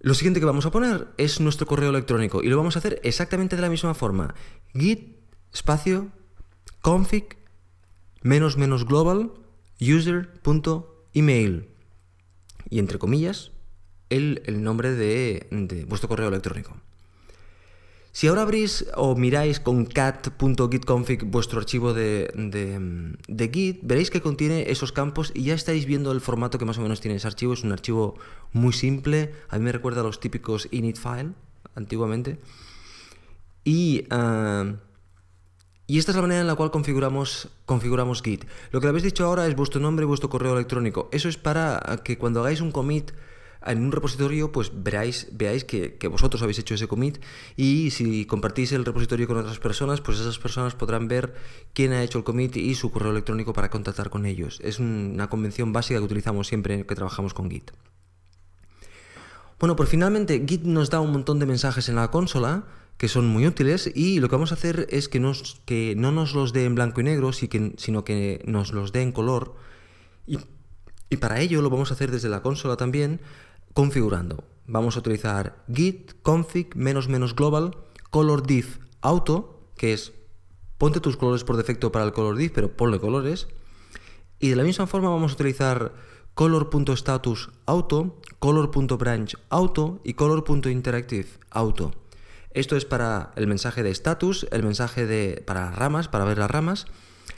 Lo 0.00 0.14
siguiente 0.14 0.40
que 0.40 0.46
vamos 0.46 0.66
a 0.66 0.70
poner 0.70 1.08
es 1.16 1.40
nuestro 1.40 1.66
correo 1.66 1.90
electrónico 1.90 2.42
y 2.42 2.48
lo 2.48 2.56
vamos 2.56 2.76
a 2.76 2.78
hacer 2.80 3.00
exactamente 3.04 3.56
de 3.56 3.62
la 3.62 3.70
misma 3.70 3.94
forma. 3.94 4.34
git 4.74 5.16
espacio 5.52 6.10
config 6.82 7.38
menos 8.20 8.58
menos 8.58 8.84
global 8.84 9.32
user.email 9.80 11.68
y 12.68 12.78
entre 12.78 12.98
comillas 12.98 13.52
el, 14.10 14.42
nombre 14.62 14.92
de 14.92 15.86
vuestro 15.88 16.08
correo 16.08 16.28
electrónico. 16.28 16.76
Si 18.14 18.28
ahora 18.28 18.42
abrís 18.42 18.86
o 18.94 19.16
miráis 19.16 19.58
con 19.58 19.86
cat.gitconfig 19.86 21.24
vuestro 21.24 21.58
archivo 21.58 21.92
de, 21.92 22.30
Git, 23.26 23.80
veréis 23.82 24.08
que 24.08 24.22
contiene 24.22 24.70
esos 24.70 24.92
campos 24.92 25.32
y 25.34 25.42
ya 25.42 25.54
estáis 25.54 25.84
viendo 25.84 26.12
el 26.12 26.20
formato 26.20 26.56
que 26.56 26.64
más 26.64 26.78
o 26.78 26.80
menos 26.80 27.00
tiene 27.00 27.16
ese 27.16 27.26
archivo. 27.26 27.54
Es 27.54 27.64
un 27.64 27.72
archivo 27.72 28.14
muy 28.52 28.72
simple, 28.72 29.32
a 29.48 29.58
mí 29.58 29.64
me 29.64 29.72
recuerda 29.72 30.02
a 30.02 30.04
los 30.04 30.20
típicos 30.20 30.68
init 30.70 30.96
file 30.96 31.32
antiguamente. 31.74 32.38
Y, 33.64 34.06
ah, 34.10 34.76
Y 35.88 35.98
esta 35.98 36.12
es 36.12 36.16
la 36.16 36.22
manera 36.22 36.40
en 36.40 36.46
la 36.46 36.54
cual 36.54 36.70
configuramos, 36.70 37.48
configuramos 37.66 38.22
Git. 38.22 38.44
Lo 38.70 38.80
que 38.80 38.86
habéis 38.86 39.02
dicho 39.02 39.26
ahora 39.26 39.48
es 39.48 39.56
vuestro 39.56 39.80
nombre 39.80 40.04
y 40.04 40.06
vuestro 40.06 40.30
correo 40.30 40.54
electrónico. 40.54 41.08
Eso 41.10 41.28
es 41.28 41.36
para 41.36 42.00
que 42.04 42.16
cuando 42.16 42.40
hagáis 42.40 42.60
un 42.60 42.70
commit 42.70 43.10
en 43.66 43.82
un 43.82 43.92
repositorio, 43.92 44.52
pues 44.52 44.70
veráis, 44.74 45.28
veáis 45.32 45.64
que, 45.64 45.96
vosotros 46.10 46.42
habéis 46.42 46.58
hecho 46.58 46.74
ese 46.74 46.86
commit 46.86 47.18
y 47.56 47.90
si 47.90 48.26
compartís 48.26 48.72
el 48.72 48.84
repositorio 48.84 49.26
con 49.26 49.38
otras 49.38 49.58
personas, 49.58 50.00
pues 50.00 50.20
esas 50.20 50.38
personas 50.38 50.74
podrán 50.74 51.08
ver 51.08 51.34
quién 51.72 51.92
ha 51.92 52.02
hecho 52.02 52.18
el 52.18 52.24
commit 52.24 52.56
y 52.56 52.74
su 52.74 52.90
correo 52.90 53.10
electrónico 53.10 53.52
para 53.52 53.70
contactar 53.70 54.10
con 54.10 54.26
ellos. 54.26 54.60
Es 54.62 54.78
una 54.78 55.28
convención 55.28 55.72
básica 55.72 55.98
que 55.98 56.04
utilizamos 56.04 56.46
siempre 56.46 56.84
que 56.84 56.94
trabajamos 56.94 57.32
con 57.32 57.50
Git. 57.50 57.70
Bueno, 59.58 59.76
pues 59.76 59.88
finalmente 59.88 60.44
Git 60.46 60.62
nos 60.62 60.90
da 60.90 61.00
un 61.00 61.12
montón 61.12 61.38
de 61.38 61.46
mensajes 61.46 61.88
en 61.88 61.94
la 61.94 62.10
consola 62.10 62.64
que 62.98 63.08
son 63.08 63.26
muy 63.26 63.46
útiles 63.46 63.90
y 63.94 64.20
lo 64.20 64.28
que 64.28 64.36
vamos 64.36 64.52
a 64.52 64.54
hacer 64.54 64.86
es 64.90 65.08
que, 65.08 65.20
nos, 65.20 65.60
que 65.64 65.94
no 65.96 66.12
nos 66.12 66.34
los 66.34 66.52
dé 66.52 66.64
en 66.64 66.74
blanco 66.74 67.00
y 67.00 67.04
negro, 67.04 67.32
sino 67.32 68.04
que 68.04 68.42
nos 68.46 68.72
los 68.72 68.92
dé 68.92 69.02
en 69.02 69.12
color. 69.12 69.56
Y 71.14 71.16
para 71.16 71.40
ello 71.40 71.62
lo 71.62 71.70
vamos 71.70 71.90
a 71.90 71.94
hacer 71.94 72.10
desde 72.10 72.28
la 72.28 72.42
consola 72.42 72.76
también, 72.76 73.20
configurando. 73.74 74.44
Vamos 74.66 74.96
a 74.96 75.00
utilizar 75.00 75.62
git 75.72 76.14
config 76.22 76.74
menos 76.74 77.08
menos 77.08 77.36
global 77.36 77.76
color 78.10 78.46
div 78.46 78.78
auto, 79.02 79.68
que 79.76 79.92
es 79.92 80.12
ponte 80.78 81.00
tus 81.00 81.16
colores 81.16 81.44
por 81.44 81.56
defecto 81.56 81.92
para 81.92 82.04
el 82.04 82.12
color 82.12 82.36
div, 82.36 82.52
pero 82.54 82.76
ponle 82.76 82.98
colores. 82.98 83.48
Y 84.38 84.48
de 84.48 84.56
la 84.56 84.62
misma 84.62 84.86
forma 84.86 85.10
vamos 85.10 85.32
a 85.32 85.34
utilizar 85.34 85.92
color.status 86.34 87.50
auto, 87.66 88.20
color.branch 88.38 89.36
auto 89.50 90.00
y 90.04 90.14
color.interactive 90.14 91.28
auto. 91.50 91.92
Esto 92.50 92.76
es 92.76 92.84
para 92.84 93.32
el 93.34 93.48
mensaje 93.48 93.82
de 93.82 93.90
status, 93.90 94.46
el 94.52 94.62
mensaje 94.62 95.06
de 95.06 95.42
para 95.44 95.72
ramas, 95.72 96.08
para 96.08 96.24
ver 96.24 96.38
las 96.38 96.50
ramas, 96.50 96.86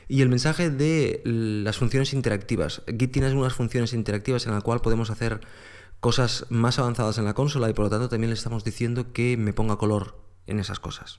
y 0.09 0.21
el 0.21 0.29
mensaje 0.29 0.71
de 0.71 1.23
las 1.25 1.79
funciones 1.79 2.13
interactivas. 2.13 2.83
Git 2.87 3.13
tiene 3.13 3.29
algunas 3.29 3.55
funciones 3.55 3.93
interactivas 3.93 4.47
en 4.47 4.53
las 4.53 4.63
cuales 4.63 4.83
podemos 4.83 5.11
hacer 5.11 5.41
cosas 6.07 6.47
más 6.51 6.79
avanzadas 6.79 7.19
en 7.19 7.25
la 7.25 7.35
consola 7.35 7.69
y 7.69 7.73
por 7.73 7.87
lo 7.87 7.91
tanto 7.91 8.09
también 8.09 8.31
le 8.31 8.37
estamos 8.37 8.63
diciendo 8.63 9.13
que 9.13 9.37
me 9.37 9.53
ponga 9.53 9.75
color 9.75 10.17
en 10.47 10.61
esas 10.61 10.79
cosas. 10.79 11.19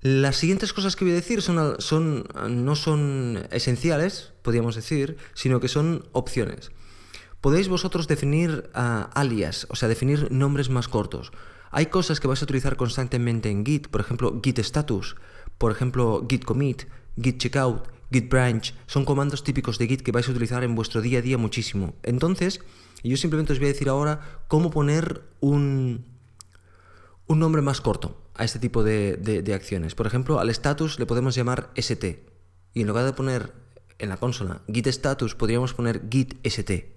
Las 0.00 0.36
siguientes 0.36 0.72
cosas 0.72 0.96
que 0.96 1.04
voy 1.04 1.12
a 1.12 1.16
decir 1.16 1.42
son, 1.42 2.24
no 2.48 2.74
son 2.74 3.46
esenciales, 3.50 4.32
podríamos 4.40 4.76
decir, 4.76 5.18
sino 5.34 5.60
que 5.60 5.68
son 5.68 6.08
opciones. 6.12 6.70
Podéis 7.42 7.68
vosotros 7.68 8.08
definir 8.08 8.70
ah, 8.72 9.10
alias, 9.12 9.66
o 9.68 9.76
sea, 9.76 9.86
definir 9.86 10.32
nombres 10.32 10.70
más 10.70 10.88
cortos. 10.88 11.32
Hay 11.70 11.84
cosas 11.86 12.18
que 12.18 12.28
vais 12.28 12.40
a 12.40 12.46
utilizar 12.46 12.78
constantemente 12.78 13.50
en 13.50 13.62
Git, 13.62 13.88
por 13.88 14.00
ejemplo, 14.00 14.40
git 14.42 14.58
status, 14.60 15.16
por 15.58 15.70
ejemplo, 15.70 16.26
git 16.26 16.46
commit, 16.46 16.84
git 17.20 17.36
checkout, 17.36 17.88
git 18.12 18.28
branch, 18.28 18.74
son 18.86 19.04
comandos 19.04 19.42
típicos 19.44 19.78
de 19.78 19.86
Git 19.88 20.02
que 20.02 20.12
vais 20.12 20.28
a 20.28 20.30
utilizar 20.30 20.64
en 20.64 20.74
vuestro 20.74 21.00
día 21.00 21.18
a 21.18 21.22
día 21.22 21.38
muchísimo. 21.38 21.94
Entonces, 22.02 22.60
yo 23.02 23.16
simplemente 23.16 23.52
os 23.52 23.58
voy 23.58 23.68
a 23.68 23.72
decir 23.72 23.88
ahora 23.88 24.42
cómo 24.48 24.70
poner 24.70 25.22
un, 25.40 26.06
un 27.26 27.38
nombre 27.38 27.62
más 27.62 27.80
corto 27.80 28.20
a 28.34 28.44
este 28.44 28.58
tipo 28.58 28.84
de, 28.84 29.16
de 29.16 29.54
acciones. 29.54 29.94
Por 29.94 30.06
ejemplo, 30.06 30.38
al 30.38 30.50
status 30.50 30.98
le 30.98 31.06
podemos 31.06 31.34
llamar 31.34 31.70
st. 31.74 32.24
Y 32.74 32.80
en 32.82 32.86
lugar 32.86 33.04
de 33.04 33.12
poner 33.12 33.52
en 33.98 34.08
la 34.10 34.18
consola 34.18 34.62
git 34.72 34.86
status, 34.88 35.34
podríamos 35.34 35.74
poner 35.74 36.02
git 36.10 36.34
st. 36.44 36.94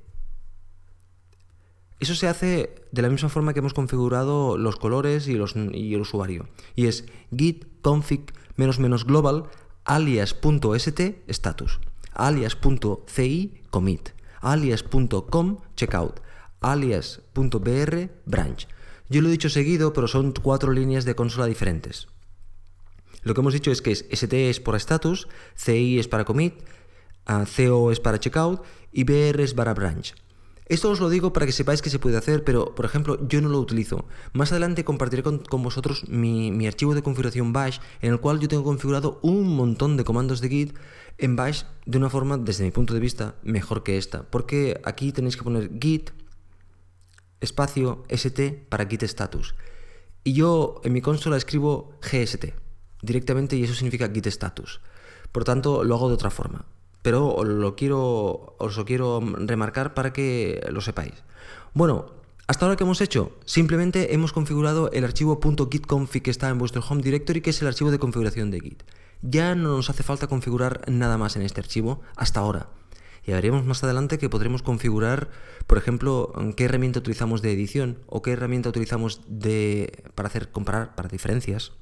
Eso 1.99 2.15
se 2.15 2.27
hace 2.27 2.75
de 2.91 3.01
la 3.01 3.09
misma 3.09 3.29
forma 3.29 3.53
que 3.53 3.59
hemos 3.59 3.73
configurado 3.73 4.57
los 4.57 4.77
colores 4.77 5.27
y, 5.27 5.33
y 5.33 5.93
el 5.93 6.01
usuario. 6.01 6.47
Y 6.75 6.87
es 6.87 7.05
git 7.35 7.65
config 7.81 8.33
menos 8.55 8.79
menos 8.79 9.05
global 9.05 9.49
alias.st 9.85 11.23
status, 11.27 11.79
alias.ci 12.13 13.61
commit, 13.69 14.09
alias.com 14.41 15.57
checkout, 15.75 16.19
alias.br 16.61 17.95
branch. 18.25 18.67
Yo 19.09 19.21
lo 19.21 19.29
he 19.29 19.31
dicho 19.31 19.49
seguido, 19.49 19.91
pero 19.93 20.07
son 20.07 20.33
cuatro 20.33 20.71
líneas 20.71 21.05
de 21.05 21.15
consola 21.15 21.47
diferentes. 21.47 22.07
Lo 23.23 23.33
que 23.33 23.41
hemos 23.41 23.53
dicho 23.53 23.71
es 23.71 23.81
que 23.81 23.91
ST 23.91 24.49
es 24.49 24.59
por 24.59 24.75
status, 24.75 25.27
CI 25.55 25.99
es 25.99 26.07
para 26.07 26.25
commit, 26.25 26.53
ah, 27.25 27.45
CO 27.45 27.91
es 27.91 27.99
para 27.99 28.19
checkout 28.19 28.63
y 28.91 29.03
BR 29.03 29.41
es 29.41 29.53
para 29.53 29.73
branch. 29.73 30.13
Esto 30.69 30.91
os 30.91 30.99
lo 30.99 31.09
digo 31.09 31.33
para 31.33 31.47
que 31.47 31.51
sepáis 31.51 31.81
que 31.81 31.89
se 31.89 31.97
puede 31.97 32.15
hacer, 32.15 32.43
pero 32.43 32.75
por 32.75 32.85
ejemplo 32.85 33.17
yo 33.27 33.41
no 33.41 33.49
lo 33.49 33.59
utilizo. 33.59 34.05
Más 34.33 34.51
adelante 34.51 34.85
compartiré 34.85 35.23
con, 35.23 35.63
vosotros 35.63 36.07
mi, 36.07 36.67
archivo 36.67 36.93
de 36.93 37.01
configuración 37.01 37.53
bash 37.53 37.79
en 38.01 38.11
el 38.13 38.19
cual 38.19 38.39
yo 38.39 38.47
tengo 38.47 38.63
configurado 38.63 39.19
un 39.23 39.55
montón 39.55 39.97
de 39.97 40.03
comandos 40.03 40.41
de 40.41 40.49
git 40.49 40.77
en 41.17 41.35
bash 41.35 41.63
de 41.87 41.97
una 41.97 42.11
forma, 42.11 42.37
desde 42.37 42.65
mi 42.65 42.69
punto 42.69 42.93
de 42.93 42.99
vista, 42.99 43.33
mejor 43.41 43.81
que 43.81 43.97
esta. 43.97 44.29
Porque 44.29 44.79
aquí 44.85 45.11
tenéis 45.11 45.37
que 45.37 45.43
poner 45.43 45.71
git 45.81 46.11
espacio 47.41 48.03
st 48.07 48.67
para 48.69 48.85
git 48.85 49.01
status. 49.01 49.55
Y 50.23 50.33
yo 50.33 50.81
en 50.83 50.93
mi 50.93 51.01
consola 51.01 51.37
escribo 51.37 51.97
gst 51.99 52.53
directamente 53.01 53.55
y 53.55 53.63
eso 53.63 53.73
significa 53.73 54.07
git 54.07 54.27
status. 54.27 54.81
Por 55.31 55.45
tanto, 55.45 55.83
lo 55.83 55.95
hago 55.95 56.09
de 56.09 56.13
otra 56.13 56.29
forma 56.29 56.67
pero 57.01 57.33
os 57.33 57.47
lo 57.47 57.75
quiero 57.75 58.55
remarcar 58.59 59.93
para 59.93 60.13
que 60.13 60.61
lo 60.71 60.81
sepáis. 60.81 61.13
Bueno, 61.73 62.19
hasta 62.47 62.65
ahora 62.65 62.77
que 62.77 62.83
hemos 62.83 63.01
hecho, 63.01 63.37
simplemente 63.45 64.13
hemos 64.13 64.33
configurado 64.33 64.91
el 64.91 65.03
archivo 65.03 65.39
.gitconfig 65.39 66.23
que 66.23 66.31
está 66.31 66.49
en 66.49 66.57
vuestro 66.57 66.83
home 66.87 67.03
directory, 67.03 67.41
que 67.41 67.51
es 67.51 67.61
el 67.61 67.67
archivo 67.67 67.91
de 67.91 67.99
configuración 67.99 68.49
de 68.49 68.59
Git. 68.59 68.83
Ya 69.21 69.53
no 69.53 69.75
nos 69.75 69.89
hace 69.89 70.03
falta 70.03 70.27
configurar 70.27 70.81
nada 70.87 71.17
más 71.17 71.35
en 71.35 71.43
este 71.43 71.61
archivo 71.61 72.01
hasta 72.15 72.39
ahora. 72.39 72.69
Y 73.25 73.33
veremos 73.33 73.65
más 73.65 73.83
adelante 73.83 74.17
que 74.17 74.29
podremos 74.29 74.63
configurar, 74.63 75.29
por 75.67 75.77
ejemplo, 75.77 76.33
qué 76.55 76.65
herramienta 76.65 76.99
utilizamos 76.99 77.41
de 77.41 77.51
edición 77.51 77.99
o 78.07 78.21
qué 78.21 78.31
herramienta 78.31 78.69
utilizamos 78.69 79.21
de, 79.27 80.03
para 80.15 80.27
hacer 80.27 80.49
comparar 80.49 80.95
para 80.95 81.09
diferencias 81.09 81.73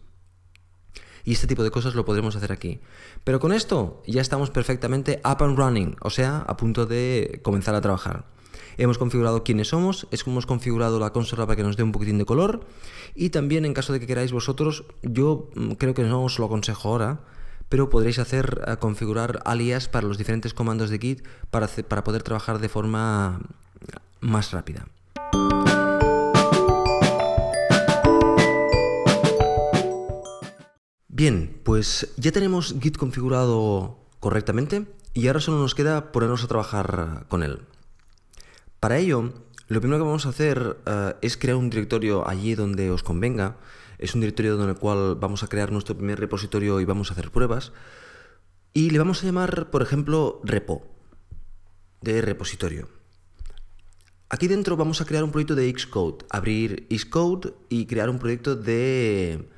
y 1.27 1.33
este 1.33 1.45
tipo 1.45 1.61
de 1.61 1.71
cosas 1.71 1.93
lo 1.93 2.05
podremos 2.05 2.37
hacer 2.37 2.53
aquí. 2.53 2.79
Pero 3.25 3.41
con 3.41 3.51
esto 3.51 4.01
ya 4.07 4.21
estamos 4.21 4.49
perfectamente 4.49 5.19
up 5.25 5.43
and 5.43 5.57
running, 5.57 5.97
o 5.99 6.09
sea, 6.09 6.37
a 6.47 6.55
punto 6.55 6.85
de 6.85 7.41
comenzar 7.43 7.75
a 7.75 7.81
trabajar. 7.81 8.23
Hemos 8.77 8.97
configurado 8.97 9.43
quiénes 9.43 9.67
somos, 9.67 10.07
es 10.11 10.25
hemos 10.25 10.45
configurado 10.45 11.01
la 11.01 11.11
consola 11.11 11.45
para 11.45 11.57
que 11.57 11.63
nos 11.63 11.75
dé 11.75 11.83
un 11.83 11.91
poquitín 11.91 12.17
de 12.17 12.23
color 12.23 12.61
y 13.13 13.31
también 13.31 13.65
en 13.65 13.73
caso 13.73 13.91
de 13.91 13.99
que 13.99 14.07
queráis 14.07 14.31
vosotros, 14.31 14.85
yo 15.01 15.49
mm, 15.53 15.73
creo 15.73 15.93
que 15.93 16.03
no 16.03 16.23
os 16.23 16.39
lo 16.39 16.45
aconsejo 16.45 16.87
ahora, 16.87 17.19
pero 17.67 17.89
podréis 17.89 18.19
hacer 18.19 18.63
eh, 18.65 18.77
configurar 18.79 19.41
alias 19.43 19.89
para 19.89 20.07
los 20.07 20.17
diferentes 20.17 20.53
comandos 20.53 20.89
de 20.89 20.97
Git 20.97 21.27
para, 21.51 21.67
para 21.67 22.05
poder 22.05 22.23
trabajar 22.23 22.59
de 22.59 22.69
forma 22.69 23.41
más 24.21 24.51
rápida. 24.53 24.87
Bien, 31.17 31.59
pues 31.63 32.13
ya 32.17 32.31
tenemos 32.31 32.75
Git 32.79 32.95
configurado 32.95 33.97
correctamente 34.19 34.85
y 35.15 35.25
ahora 35.25 35.39
solo 35.39 35.57
nos 35.57 35.73
queda 35.73 36.11
ponernos 36.11 36.43
a 36.43 36.47
trabajar 36.47 37.25
con 37.27 37.41
él. 37.41 37.61
Para 38.79 38.99
ello, 38.99 39.33
lo 39.67 39.79
primero 39.81 39.97
que 39.97 40.05
vamos 40.05 40.27
a 40.27 40.29
hacer 40.29 40.77
eh, 40.85 41.15
es 41.23 41.35
crear 41.35 41.57
un 41.57 41.71
directorio 41.71 42.29
allí 42.29 42.53
donde 42.53 42.91
os 42.91 43.01
convenga. 43.01 43.57
Es 43.97 44.13
un 44.13 44.21
directorio 44.21 44.61
en 44.61 44.69
el 44.69 44.75
cual 44.75 45.15
vamos 45.15 45.41
a 45.41 45.47
crear 45.47 45.71
nuestro 45.71 45.97
primer 45.97 46.19
repositorio 46.19 46.79
y 46.81 46.85
vamos 46.85 47.09
a 47.09 47.13
hacer 47.13 47.31
pruebas. 47.31 47.71
Y 48.75 48.91
le 48.91 48.99
vamos 48.99 49.23
a 49.23 49.25
llamar, 49.25 49.71
por 49.71 49.81
ejemplo, 49.81 50.39
repo, 50.43 50.85
de 51.99 52.21
repositorio. 52.21 52.89
Aquí 54.29 54.47
dentro 54.47 54.77
vamos 54.77 55.01
a 55.01 55.05
crear 55.05 55.23
un 55.23 55.31
proyecto 55.31 55.55
de 55.55 55.73
Xcode, 55.75 56.25
abrir 56.29 56.85
Xcode 56.95 57.55
y 57.69 57.87
crear 57.87 58.11
un 58.11 58.19
proyecto 58.19 58.55
de 58.55 59.49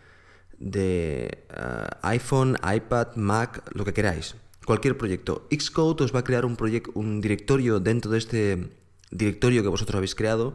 de 0.59 1.45
eh, 1.49 1.87
iPhone, 2.03 2.57
iPad, 2.63 3.15
Mac, 3.15 3.63
lo 3.73 3.85
que 3.85 3.93
queráis. 3.93 4.35
Cualquier 4.65 4.97
proyecto. 4.97 5.47
Xcode 5.49 6.03
os 6.03 6.13
va 6.13 6.19
a 6.19 6.23
crear 6.23 6.45
un, 6.45 6.57
un 6.93 7.21
directorio 7.21 7.79
dentro 7.79 8.11
de 8.11 8.17
este 8.17 8.69
directorio 9.09 9.63
que 9.63 9.69
vosotros 9.69 9.95
habéis 9.95 10.15
creado, 10.15 10.53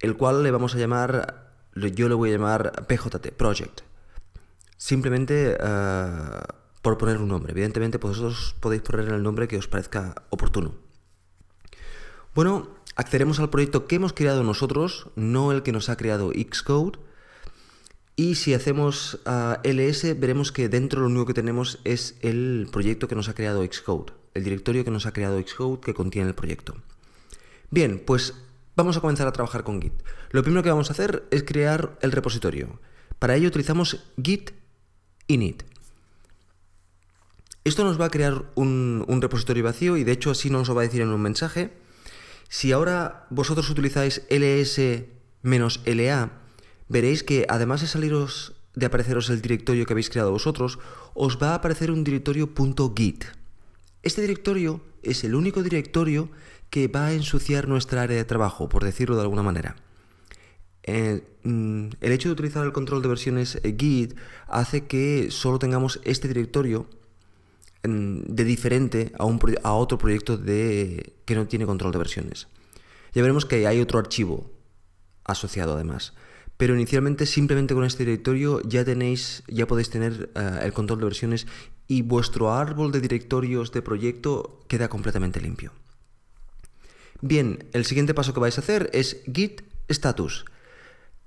el 0.00 0.16
cual 0.16 0.42
le 0.42 0.50
vamos 0.50 0.74
a 0.74 0.78
llamar, 0.78 1.52
yo 1.74 2.08
le 2.08 2.14
voy 2.14 2.30
a 2.30 2.32
llamar 2.32 2.86
PJT, 2.86 3.32
Project. 3.36 3.82
Simplemente 4.76 5.56
eh, 5.58 6.40
por 6.82 6.98
poner 6.98 7.18
un 7.18 7.28
nombre. 7.28 7.52
Evidentemente 7.52 7.98
vosotros 7.98 8.54
podéis 8.60 8.82
poner 8.82 9.08
el 9.08 9.22
nombre 9.22 9.48
que 9.48 9.56
os 9.56 9.68
parezca 9.68 10.14
oportuno. 10.30 10.74
Bueno, 12.34 12.68
accederemos 12.96 13.40
al 13.40 13.50
proyecto 13.50 13.86
que 13.86 13.96
hemos 13.96 14.12
creado 14.12 14.42
nosotros, 14.42 15.08
no 15.16 15.52
el 15.52 15.62
que 15.62 15.72
nos 15.72 15.88
ha 15.88 15.96
creado 15.96 16.30
Xcode. 16.32 16.98
Y 18.16 18.36
si 18.36 18.54
hacemos 18.54 19.20
ah, 19.26 19.60
ls, 19.64 20.18
veremos 20.20 20.52
que 20.52 20.68
dentro 20.68 21.00
lo 21.00 21.06
único 21.06 21.26
que 21.26 21.34
tenemos 21.34 21.80
es 21.84 22.16
el 22.20 22.68
proyecto 22.70 23.08
que 23.08 23.16
nos 23.16 23.28
ha 23.28 23.34
creado 23.34 23.64
Xcode, 23.64 24.12
el 24.34 24.44
directorio 24.44 24.84
que 24.84 24.92
nos 24.92 25.06
ha 25.06 25.12
creado 25.12 25.40
Xcode 25.40 25.80
que 25.80 25.94
contiene 25.94 26.28
el 26.28 26.34
proyecto. 26.34 26.76
Bien, 27.70 28.00
pues 28.04 28.34
vamos 28.76 28.96
a 28.96 29.00
comenzar 29.00 29.26
a 29.26 29.32
trabajar 29.32 29.64
con 29.64 29.82
Git. 29.82 29.94
Lo 30.30 30.42
primero 30.42 30.62
que 30.62 30.70
vamos 30.70 30.90
a 30.90 30.92
hacer 30.92 31.24
es 31.32 31.42
crear 31.42 31.98
el 32.02 32.12
repositorio. 32.12 32.78
Para 33.18 33.34
ello 33.34 33.48
utilizamos 33.48 34.04
git 34.22 34.52
init. 35.26 35.64
Esto 37.64 37.82
nos 37.82 38.00
va 38.00 38.04
a 38.06 38.10
crear 38.10 38.44
un, 38.54 39.04
un 39.08 39.22
repositorio 39.22 39.64
vacío 39.64 39.96
y 39.96 40.04
de 40.04 40.12
hecho 40.12 40.30
así 40.30 40.50
nos 40.50 40.68
lo 40.68 40.74
va 40.74 40.82
a 40.82 40.84
decir 40.84 41.00
en 41.00 41.08
un 41.08 41.22
mensaje. 41.22 41.72
Si 42.48 42.70
ahora 42.70 43.26
vosotros 43.30 43.70
utilizáis 43.70 44.22
ls-la, 44.28 45.04
veréis 46.88 47.22
que 47.22 47.46
además 47.48 47.80
de 47.80 47.86
saliros 47.86 48.54
de 48.74 48.86
apareceros 48.86 49.30
el 49.30 49.40
directorio 49.40 49.86
que 49.86 49.92
habéis 49.92 50.10
creado 50.10 50.32
vosotros, 50.32 50.78
os 51.14 51.38
va 51.40 51.50
a 51.50 51.54
aparecer 51.56 51.90
un 51.90 52.04
directorio 52.04 52.50
.git. 52.96 53.24
Este 54.02 54.20
directorio 54.20 54.80
es 55.02 55.24
el 55.24 55.34
único 55.34 55.62
directorio 55.62 56.28
que 56.70 56.88
va 56.88 57.06
a 57.06 57.12
ensuciar 57.12 57.68
nuestra 57.68 58.02
área 58.02 58.16
de 58.16 58.24
trabajo, 58.24 58.68
por 58.68 58.84
decirlo 58.84 59.16
de 59.16 59.22
alguna 59.22 59.42
manera. 59.42 59.76
Eh, 60.82 61.22
mm, 61.44 61.88
el 62.00 62.12
hecho 62.12 62.28
de 62.28 62.32
utilizar 62.32 62.64
el 62.64 62.72
control 62.72 63.00
de 63.00 63.08
versiones 63.08 63.58
eh, 63.62 63.74
Git 63.78 64.16
hace 64.48 64.86
que 64.86 65.30
solo 65.30 65.58
tengamos 65.58 66.00
este 66.04 66.28
directorio 66.28 66.86
mm, 67.84 68.22
de 68.26 68.44
diferente 68.44 69.12
a, 69.18 69.24
un, 69.24 69.40
a 69.62 69.72
otro 69.72 69.96
proyecto 69.96 70.36
de, 70.36 71.14
que 71.24 71.34
no 71.34 71.46
tiene 71.46 71.64
control 71.64 71.92
de 71.92 71.98
versiones. 71.98 72.48
Ya 73.14 73.22
veremos 73.22 73.46
que 73.46 73.66
hay 73.66 73.80
otro 73.80 73.98
archivo 73.98 74.50
asociado 75.24 75.74
además. 75.74 76.12
Pero 76.56 76.74
inicialmente 76.74 77.26
simplemente 77.26 77.74
con 77.74 77.84
este 77.84 78.04
directorio 78.04 78.60
ya 78.62 78.84
tenéis, 78.84 79.42
ya 79.48 79.66
podéis 79.66 79.90
tener 79.90 80.30
eh, 80.34 80.60
el 80.62 80.72
control 80.72 81.00
de 81.00 81.04
versiones 81.06 81.46
y 81.88 82.02
vuestro 82.02 82.52
árbol 82.52 82.92
de 82.92 83.00
directorios 83.00 83.72
de 83.72 83.82
proyecto 83.82 84.60
queda 84.68 84.88
completamente 84.88 85.40
limpio. 85.40 85.72
Bien, 87.20 87.66
el 87.72 87.84
siguiente 87.84 88.14
paso 88.14 88.34
que 88.34 88.40
vais 88.40 88.58
a 88.58 88.60
hacer 88.60 88.90
es 88.92 89.22
git 89.32 89.62
status. 89.88 90.44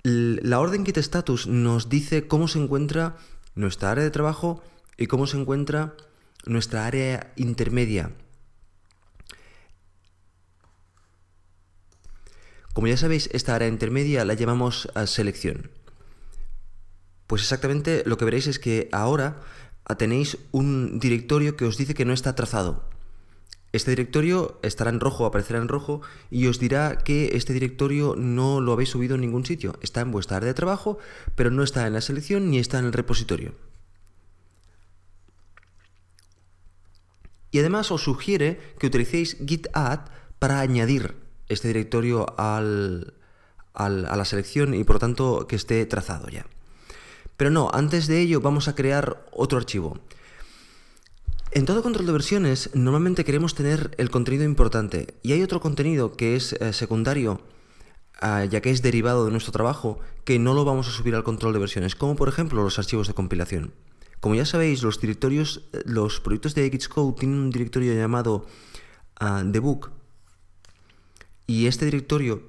La 0.02 0.60
orden 0.60 0.86
git 0.86 0.96
status 0.98 1.46
nos 1.46 1.88
dice 1.88 2.26
cómo 2.26 2.48
se 2.48 2.58
encuentra 2.58 3.16
nuestra 3.54 3.90
área 3.90 4.04
de 4.04 4.10
trabajo 4.10 4.62
y 4.96 5.06
cómo 5.06 5.26
se 5.26 5.38
encuentra 5.38 5.94
nuestra 6.46 6.86
área 6.86 7.32
intermedia. 7.36 8.12
Como 12.78 12.86
ya 12.86 12.96
sabéis, 12.96 13.28
esta 13.32 13.56
área 13.56 13.66
intermedia 13.66 14.24
la 14.24 14.34
llamamos 14.34 14.88
selección. 15.06 15.72
Pues 17.26 17.42
exactamente 17.42 18.04
lo 18.06 18.16
que 18.16 18.24
veréis 18.24 18.46
es 18.46 18.60
que 18.60 18.88
ahora 18.92 19.40
tenéis 19.98 20.38
un 20.52 21.00
directorio 21.00 21.56
que 21.56 21.64
os 21.64 21.76
dice 21.76 21.94
que 21.94 22.04
no 22.04 22.12
está 22.12 22.36
trazado. 22.36 22.88
Este 23.72 23.90
directorio 23.90 24.60
estará 24.62 24.90
en 24.90 25.00
rojo, 25.00 25.26
aparecerá 25.26 25.58
en 25.58 25.66
rojo 25.66 26.02
y 26.30 26.46
os 26.46 26.60
dirá 26.60 26.98
que 26.98 27.36
este 27.36 27.52
directorio 27.52 28.14
no 28.16 28.60
lo 28.60 28.74
habéis 28.74 28.90
subido 28.90 29.16
en 29.16 29.22
ningún 29.22 29.44
sitio. 29.44 29.76
Está 29.82 30.02
en 30.02 30.12
vuestra 30.12 30.36
área 30.36 30.46
de 30.46 30.54
trabajo, 30.54 30.98
pero 31.34 31.50
no 31.50 31.64
está 31.64 31.84
en 31.84 31.94
la 31.94 32.00
selección 32.00 32.48
ni 32.48 32.60
está 32.60 32.78
en 32.78 32.84
el 32.84 32.92
repositorio. 32.92 33.56
Y 37.50 37.58
además 37.58 37.90
os 37.90 38.02
sugiere 38.02 38.60
que 38.78 38.86
utilicéis 38.86 39.36
git 39.44 39.66
add 39.72 40.10
para 40.38 40.60
añadir 40.60 41.26
este 41.48 41.68
directorio 41.68 42.38
al, 42.38 43.14
a 43.74 43.88
la 43.88 44.24
selección 44.24 44.74
y 44.74 44.84
por 44.84 44.98
tanto 44.98 45.46
que 45.46 45.56
esté 45.56 45.84
trazado 45.86 46.28
ya. 46.28 46.46
Pero 47.36 47.50
no, 47.50 47.70
antes 47.72 48.08
de 48.08 48.20
ello 48.20 48.40
vamos 48.40 48.66
a 48.68 48.74
crear 48.74 49.24
otro 49.32 49.58
archivo. 49.58 49.98
En 51.52 51.64
todo 51.64 51.82
control 51.82 52.04
de 52.04 52.12
versiones 52.12 52.70
normalmente 52.74 53.24
queremos 53.24 53.54
tener 53.54 53.94
el 53.96 54.10
contenido 54.10 54.44
importante 54.44 55.14
y 55.22 55.32
hay 55.32 55.42
otro 55.42 55.60
contenido 55.60 56.12
que 56.12 56.36
es 56.36 56.52
eh, 56.52 56.72
secundario, 56.72 57.40
ah, 58.20 58.44
ya 58.44 58.60
que 58.60 58.70
es 58.70 58.82
derivado 58.82 59.24
de 59.24 59.30
nuestro 59.30 59.52
trabajo, 59.52 60.00
que 60.24 60.38
no 60.38 60.52
lo 60.52 60.64
vamos 60.64 60.88
a 60.88 60.90
subir 60.90 61.14
al 61.14 61.24
control 61.24 61.54
de 61.54 61.60
versiones, 61.60 61.94
como 61.94 62.16
por 62.16 62.28
ejemplo 62.28 62.62
los 62.62 62.78
archivos 62.78 63.06
de 63.06 63.14
compilación. 63.14 63.72
Como 64.20 64.34
ya 64.34 64.44
sabéis, 64.44 64.82
los 64.82 65.00
directorios, 65.00 65.62
eh, 65.72 65.82
los 65.86 66.20
proyectos 66.20 66.54
de 66.54 66.68
Xcode 66.68 67.14
tienen 67.18 67.38
un 67.38 67.50
directorio 67.50 67.94
llamado 67.94 68.44
uh, 69.20 69.44
debug 69.44 69.90
y 71.48 71.66
este 71.66 71.86
directorio, 71.86 72.42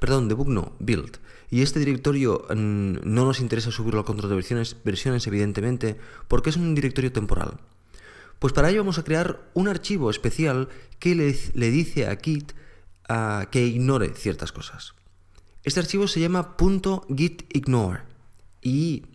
perdón, 0.00 0.28
debug 0.28 0.48
no, 0.48 0.72
build. 0.80 1.18
Y 1.48 1.62
este 1.62 1.78
directorio 1.78 2.44
mm, 2.50 2.96
no 3.04 3.24
nos 3.24 3.38
interesa 3.38 3.70
subirlo 3.70 4.00
al 4.00 4.04
control 4.04 4.28
de 4.28 4.34
versiones, 4.34 4.76
versiones, 4.84 5.26
evidentemente, 5.28 5.96
porque 6.26 6.50
es 6.50 6.56
un 6.56 6.74
directorio 6.74 7.12
temporal. 7.12 7.60
Pues 8.40 8.52
para 8.52 8.70
ello 8.70 8.80
vamos 8.80 8.98
a 8.98 9.04
crear 9.04 9.48
un 9.54 9.68
archivo 9.68 10.10
especial 10.10 10.68
que 10.98 11.14
le, 11.14 11.70
dice 11.70 12.08
a 12.08 12.16
Git 12.16 12.52
que 13.52 13.66
ignore 13.66 14.14
ciertas 14.14 14.50
cosas. 14.50 14.94
Este 15.62 15.78
archivo 15.78 16.08
se 16.08 16.20
llama 16.20 16.56
.gitignore 16.58 18.02
y 18.62 19.06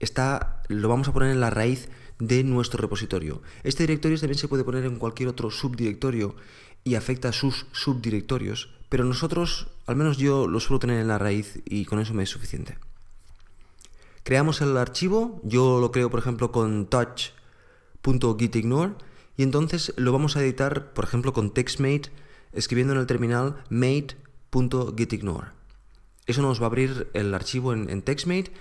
está, 0.00 0.62
lo 0.68 0.88
vamos 0.88 1.08
a 1.08 1.12
poner 1.12 1.30
en 1.30 1.40
la 1.40 1.50
raíz 1.50 1.90
de 2.18 2.44
nuestro 2.44 2.80
repositorio. 2.80 3.42
Este 3.62 3.82
directorio 3.82 4.18
también 4.18 4.38
se 4.38 4.48
puede 4.48 4.64
poner 4.64 4.86
en 4.86 4.98
cualquier 4.98 5.28
otro 5.28 5.50
subdirectorio 5.50 6.34
y 6.86 6.94
afecta 6.94 7.28
a 7.30 7.32
sus 7.32 7.66
subdirectorios, 7.72 8.70
pero 8.88 9.02
nosotros, 9.02 9.66
al 9.86 9.96
menos 9.96 10.18
yo, 10.18 10.46
lo 10.46 10.60
suelo 10.60 10.78
tener 10.78 11.00
en 11.00 11.08
la 11.08 11.18
raíz 11.18 11.58
y 11.64 11.84
con 11.84 11.98
eso 11.98 12.14
me 12.14 12.22
es 12.22 12.30
suficiente. 12.30 12.78
Creamos 14.22 14.60
el 14.60 14.76
archivo, 14.76 15.40
yo 15.42 15.80
lo 15.80 15.90
creo 15.90 16.10
por 16.10 16.20
ejemplo 16.20 16.52
con 16.52 16.86
touch.gitignore 16.86 18.92
y 19.36 19.42
entonces 19.42 19.94
lo 19.96 20.12
vamos 20.12 20.36
a 20.36 20.44
editar 20.44 20.92
por 20.92 21.04
ejemplo 21.04 21.32
con 21.32 21.52
textmate 21.52 22.12
escribiendo 22.52 22.92
en 22.92 23.00
el 23.00 23.08
terminal 23.08 23.64
mate.gitignore. 23.68 25.48
Eso 26.26 26.40
nos 26.40 26.60
va 26.60 26.66
a 26.66 26.68
abrir 26.68 27.10
el 27.14 27.34
archivo 27.34 27.72
en, 27.72 28.00
textmate 28.02 28.52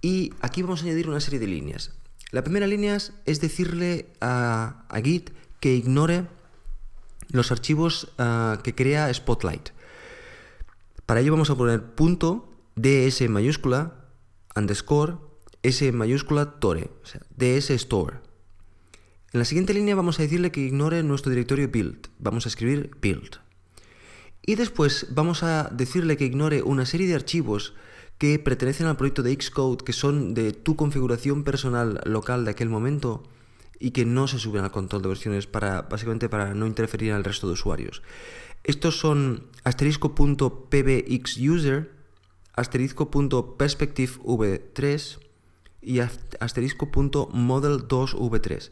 y 0.00 0.32
aquí 0.40 0.62
vamos 0.62 0.80
a 0.80 0.84
añadir 0.86 1.10
una 1.10 1.20
serie 1.20 1.38
de 1.38 1.48
líneas. 1.48 1.92
La 2.30 2.42
primera 2.42 2.66
línea 2.66 2.96
es 2.96 3.40
decirle 3.42 4.06
a, 4.22 4.86
a 4.88 5.00
Git 5.02 5.32
que 5.60 5.74
ignore 5.74 6.37
los 7.30 7.52
archivos 7.52 8.12
ah, 8.18 8.60
que 8.62 8.74
crea 8.74 9.12
Spotlight. 9.12 9.70
Para 11.06 11.20
ello 11.20 11.32
vamos 11.32 11.50
a 11.50 11.56
poner 11.56 11.82
punto 11.94 12.48
ds 12.76 13.28
mayúscula 13.28 14.04
underscore 14.54 15.16
s 15.62 15.92
mayúscula 15.92 16.60
tore, 16.60 16.90
o 17.02 17.06
sea, 17.06 17.22
ds 17.36 17.70
store. 17.70 18.18
En 19.32 19.40
la 19.40 19.44
siguiente 19.44 19.74
línea 19.74 19.94
vamos 19.94 20.18
a 20.18 20.22
decirle 20.22 20.50
que 20.50 20.60
ignore 20.60 21.02
nuestro 21.02 21.30
directorio 21.30 21.68
build. 21.68 22.08
Vamos 22.18 22.46
a 22.46 22.48
escribir 22.48 22.90
build. 23.00 23.40
Y 24.42 24.54
después 24.54 25.08
vamos 25.10 25.42
a 25.42 25.64
decirle 25.64 26.16
que 26.16 26.24
ignore 26.24 26.62
una 26.62 26.86
serie 26.86 27.06
de 27.06 27.14
archivos 27.14 27.74
que 28.16 28.38
pertenecen 28.38 28.86
al 28.86 28.96
proyecto 28.96 29.22
de 29.22 29.36
Xcode, 29.38 29.84
que 29.84 29.92
son 29.92 30.32
de 30.32 30.52
tu 30.52 30.76
configuración 30.76 31.44
personal 31.44 32.00
local 32.04 32.44
de 32.44 32.52
aquel 32.52 32.68
momento 32.68 33.22
y 33.78 33.92
que 33.92 34.04
no 34.04 34.28
se 34.28 34.38
suben 34.38 34.64
al 34.64 34.70
control 34.70 35.00
de 35.02 35.08
versiones 35.08 35.46
para 35.46 35.82
básicamente 35.82 36.28
para 36.28 36.54
no 36.54 36.66
interferir 36.66 37.12
al 37.12 37.24
resto 37.24 37.46
de 37.46 37.54
usuarios. 37.54 38.02
Estos 38.64 38.98
son 38.98 39.46
asterisco.pbxuser, 39.64 41.90
asterisco.perspectivev3 42.54 45.18
y 45.80 46.00
asterisco.model2v3. 46.00 48.70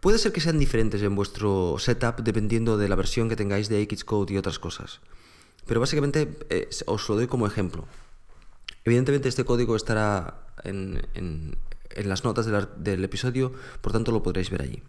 Puede 0.00 0.18
ser 0.18 0.32
que 0.32 0.40
sean 0.40 0.58
diferentes 0.58 1.00
en 1.02 1.14
vuestro 1.14 1.76
setup 1.78 2.22
dependiendo 2.22 2.76
de 2.76 2.88
la 2.88 2.96
versión 2.96 3.28
que 3.28 3.36
tengáis 3.36 3.68
de 3.68 3.84
Xcode 3.84 4.32
y 4.32 4.38
otras 4.38 4.58
cosas. 4.58 5.00
Pero 5.66 5.78
básicamente 5.78 6.36
eh, 6.48 6.68
os 6.86 7.08
lo 7.08 7.14
doy 7.16 7.28
como 7.28 7.46
ejemplo. 7.46 7.86
Evidentemente 8.84 9.28
este 9.28 9.44
código 9.44 9.76
estará 9.76 10.42
en 10.64 11.54
las 11.96 12.24
notas 12.24 12.46
del, 12.76 13.04
episodio, 13.04 13.52
por 13.80 13.92
tanto 13.92 14.12
lo 14.12 14.22
podréis 14.22 14.50
ver 14.50 14.62
allí. 14.62 14.82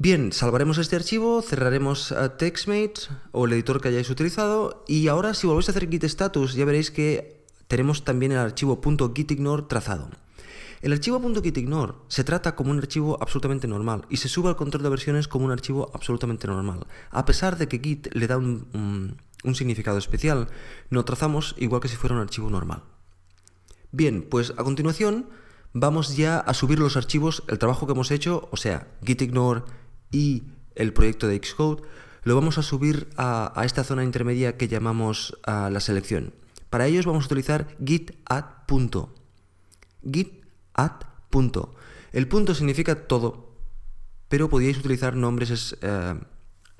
Bien, 0.00 0.32
salvaremos 0.32 0.78
este 0.78 0.94
archivo, 0.94 1.42
cerraremos 1.42 2.12
a 2.12 2.36
TextMate 2.36 3.10
o 3.32 3.46
el 3.46 3.52
editor 3.54 3.80
que 3.80 3.88
hayáis 3.88 4.08
utilizado 4.10 4.84
y 4.86 5.08
ahora 5.08 5.34
si 5.34 5.48
volvéis 5.48 5.68
a 5.68 5.72
hacer 5.72 5.90
git 5.90 6.04
status 6.04 6.54
ya 6.54 6.64
veréis 6.64 6.92
que 6.92 7.44
tenemos 7.66 8.04
también 8.04 8.30
el 8.30 8.38
archivo 8.38 8.80
.gitignore 9.12 9.64
trazado. 9.68 10.08
El 10.82 10.92
archivo 10.92 11.20
.gitignore 11.42 11.94
se 12.06 12.22
trata 12.22 12.54
como 12.54 12.70
un 12.70 12.78
archivo 12.78 13.18
absolutamente 13.20 13.66
normal 13.66 14.06
y 14.08 14.18
se 14.18 14.28
sube 14.28 14.48
al 14.48 14.56
control 14.56 14.84
de 14.84 14.90
versiones 14.90 15.26
como 15.26 15.46
un 15.46 15.50
archivo 15.50 15.90
absolutamente 15.92 16.46
normal, 16.46 16.86
a 17.10 17.24
pesar 17.24 17.58
de 17.58 17.66
que 17.66 17.80
Git 17.80 18.14
le 18.14 18.28
da 18.28 18.38
un 18.38 19.18
significado 19.54 19.98
especial, 19.98 20.48
lo 20.90 21.04
trazamos 21.04 21.54
igual 21.58 21.80
que 21.80 21.88
si 21.88 21.96
fuera 21.96 22.14
un 22.14 22.22
archivo 22.22 22.50
normal. 22.50 22.82
Bien, 23.90 24.22
pues 24.28 24.52
a 24.56 24.64
continuación 24.64 25.28
vamos 25.72 26.16
ya 26.16 26.38
a 26.38 26.54
subir 26.54 26.78
los 26.78 26.96
archivos, 26.96 27.42
el 27.48 27.58
trabajo 27.58 27.86
que 27.86 27.92
hemos 27.92 28.10
hecho, 28.10 28.48
o 28.50 28.56
sea, 28.56 28.88
gitignore 29.04 29.62
y 30.10 30.44
el 30.74 30.92
proyecto 30.92 31.26
de 31.26 31.40
Xcode, 31.42 31.82
lo 32.22 32.34
vamos 32.34 32.58
a 32.58 32.62
subir 32.62 33.08
a, 33.16 33.62
esta 33.64 33.84
zona 33.84 34.04
intermedia 34.04 34.56
que 34.56 34.68
llamamos 34.68 35.36
a 35.44 35.70
la 35.70 35.80
selección. 35.80 36.34
Para 36.70 36.86
ellos 36.86 37.06
vamos 37.06 37.24
a 37.24 37.26
utilizar 37.26 37.68
git 37.84 38.12
add 38.26 38.66
punto. 38.66 39.14
Git 40.04 40.44
add 40.74 41.06
punto. 41.30 41.74
El 42.12 42.28
punto 42.28 42.54
significa 42.54 43.06
todo, 43.06 43.54
pero 44.28 44.48
podíais 44.48 44.78
utilizar 44.78 45.16
nombres, 45.16 45.76
eh, 45.80 46.14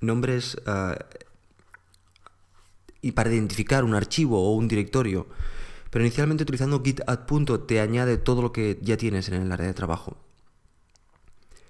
nombres 0.00 0.58
eh, 0.66 0.98
y 3.00 3.12
para 3.12 3.32
identificar 3.32 3.84
un 3.84 3.94
archivo 3.94 4.42
o 4.42 4.54
un 4.54 4.68
directorio. 4.68 5.26
Pero 5.90 6.04
inicialmente 6.04 6.42
utilizando 6.42 6.82
git 6.82 7.00
add 7.06 7.26
punto 7.26 7.60
te 7.60 7.80
añade 7.80 8.18
todo 8.18 8.42
lo 8.42 8.52
que 8.52 8.78
ya 8.82 8.96
tienes 8.96 9.28
en 9.28 9.42
el 9.42 9.52
área 9.52 9.66
de 9.66 9.74
trabajo. 9.74 10.18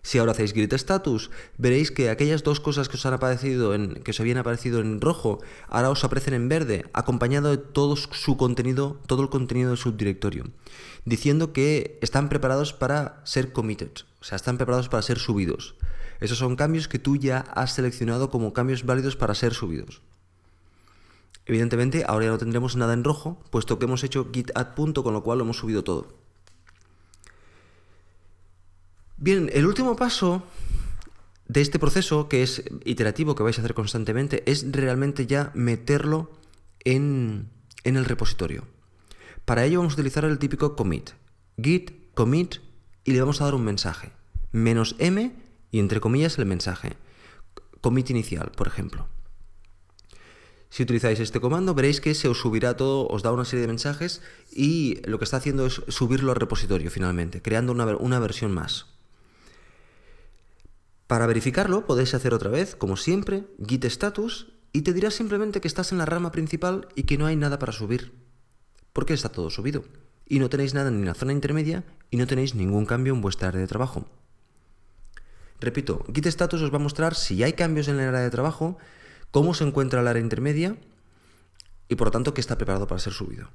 Si 0.03 0.19
ahora 0.19 0.33
hacéis 0.33 0.55
git 0.55 0.73
status, 0.73 1.31
veréis 1.59 1.91
que 1.91 2.09
aquellas 2.09 2.43
dos 2.43 2.61
cosas 2.61 2.89
que 2.89 2.97
os 2.97 3.05
han 3.05 3.15
aparecido 3.15 3.75
en, 3.75 3.95
que 4.03 4.15
habían 4.19 4.39
aparecido 4.39 4.81
en 4.81 5.01
rojo, 5.01 5.41
ahora 5.69 5.91
os 5.91 6.03
aparecen 6.03 6.35
en 6.35 6.49
verde, 6.49 6.87
acompañado 6.95 7.51
de 7.51 7.59
todo 7.59 7.95
su 7.97 8.37
contenido, 8.37 9.01
todo 9.07 9.23
el 9.23 9.29
contenido 9.29 9.69
del 9.69 9.79
subdirectorio, 9.79 10.45
diciendo 11.05 11.53
que 11.53 11.99
están 12.01 12.31
preparados 12.31 12.73
para 12.73 13.21
ser 13.25 13.53
committed, 13.53 13.91
o 14.21 14.25
sea, 14.25 14.37
están 14.37 14.57
preparados 14.57 14.89
para 14.89 15.03
ser 15.03 15.19
subidos. 15.19 15.75
Esos 16.21 16.39
son 16.39 16.57
cambios 16.57 16.89
que 16.89 16.99
tú 16.99 17.17
ya 17.17 17.41
has 17.41 17.75
seleccionado 17.75 18.31
como 18.31 18.53
cambios 18.53 18.85
válidos 18.85 19.15
para 19.15 19.35
ser 19.35 19.53
subidos. 19.53 20.01
Evidentemente, 21.49 22.05
ahora 22.07 22.27
ya 22.27 22.31
no 22.31 22.39
tendremos 22.39 22.77
nada 22.77 22.93
en 22.93 23.05
rojo, 23.05 23.43
puesto 23.51 23.79
que 23.79 23.87
hemos 23.87 24.05
hecho 24.05 24.29
git 24.31 24.51
add 24.55 24.75
punto, 24.75 25.03
con 25.03 25.15
lo 25.15 25.23
cual 25.23 25.39
lo 25.39 25.45
hemos 25.45 25.57
subido 25.57 25.83
todo. 25.83 26.13
Bien, 29.17 29.51
el 29.55 29.67
último 29.67 29.97
paso 29.97 30.43
de 31.49 31.63
este 31.63 31.79
proceso, 31.79 32.29
que 32.29 32.43
es 32.43 32.63
iterativo, 32.85 33.35
que 33.35 33.43
vais 33.43 33.59
a 33.59 33.63
hacer 33.63 33.73
constantemente, 33.73 34.43
es 34.45 34.71
realmente 34.71 35.27
ya 35.27 35.51
meterlo 35.55 36.31
en, 36.85 37.49
en 37.83 37.97
el 37.97 38.05
repositorio. 38.05 38.65
Para 39.47 39.65
ello 39.65 39.79
vamos 39.79 39.95
a 39.95 39.97
utilizar 39.97 40.27
el 40.27 40.39
típico 40.39 40.77
commit. 40.77 41.13
Git, 41.57 42.13
commit, 42.13 42.57
y 43.05 43.13
le 43.13 43.21
vamos 43.21 43.41
a 43.41 43.45
dar 43.45 43.55
un 43.55 43.65
mensaje. 43.65 44.13
Menos 44.53 44.97
m 44.99 45.35
y 45.71 45.79
entre 45.79 46.01
comillas 46.01 46.39
el 46.39 46.45
mensaje. 46.45 46.99
Commit 47.81 48.11
inicial, 48.11 48.53
por 48.55 48.67
ejemplo. 48.67 49.09
Si 50.71 50.83
utilizáis 50.83 51.21
este 51.21 51.41
comando, 51.41 51.75
veréis 51.75 52.01
que 52.01 52.15
se 52.15 52.29
os 52.29 52.41
subirá 52.41 52.77
todo, 52.77 53.09
os 53.09 53.23
da 53.23 53.33
una 53.33 53.45
serie 53.45 53.63
de 53.63 53.73
mensajes 53.73 54.21
y 54.53 55.01
lo 55.05 55.19
que 55.19 55.25
está 55.25 55.39
haciendo 55.39 55.67
es 55.67 55.81
subirlo 55.89 56.33
al 56.33 56.41
repositorio 56.41 56.91
finalmente, 56.91 57.41
creando 57.41 57.73
una, 57.73 57.87
una 57.97 58.19
versión 58.19 58.53
más. 58.53 58.87
Para 61.07 61.27
verificarlo 61.27 61.87
podéis 61.87 62.13
hacer 62.13 62.35
otra 62.35 62.51
vez, 62.51 62.77
como 62.77 62.99
siempre, 62.99 63.47
git 63.67 63.85
status 63.87 64.53
y 64.73 64.83
te 64.83 64.93
dirá 64.93 65.11
simplemente 65.11 65.63
que 65.63 65.69
estás 65.69 65.91
en 65.93 65.99
la 65.99 66.05
rama 66.05 66.31
principal 66.31 66.89
y 66.95 67.05
que 67.05 67.17
no 67.17 67.25
hay 67.25 67.35
nada 67.35 67.59
para 67.59 67.73
subir. 67.73 68.13
Porque 68.93 69.15
está 69.15 69.31
todo 69.31 69.49
subido. 69.49 69.85
Y 70.27 70.39
no 70.39 70.51
tenéis 70.51 70.75
nada 70.75 70.89
en 70.91 71.07
la 71.07 71.15
zona 71.15 71.33
intermedia 71.33 71.85
y 72.11 72.19
no 72.19 72.27
tenéis 72.27 72.55
ningún 72.55 72.85
cambio 72.85 73.15
en 73.15 73.23
vuestra 73.23 73.49
área 73.49 73.63
de 73.63 73.67
trabajo. 73.67 74.07
Repito, 75.61 76.05
git 76.15 76.27
status 76.27 76.61
os 76.61 76.73
va 76.73 76.77
a 76.77 76.85
mostrar 76.85 77.15
si 77.15 77.43
hay 77.43 77.55
cambios 77.55 77.89
en 77.89 77.99
el 77.99 78.09
área 78.09 78.21
de 78.21 78.31
trabajo, 78.31 78.77
cómo 79.31 79.55
se 79.55 79.65
encuentra 79.65 80.01
el 80.01 80.09
área 80.09 80.23
intermedia 80.23 80.77
y 81.89 81.95
por 81.97 82.09
lo 82.09 82.11
tanto 82.13 82.35
que 82.35 82.41
está 82.41 82.57
preparado 82.57 82.87
para 82.87 83.01
ser 83.01 83.13
subido. 83.13 83.51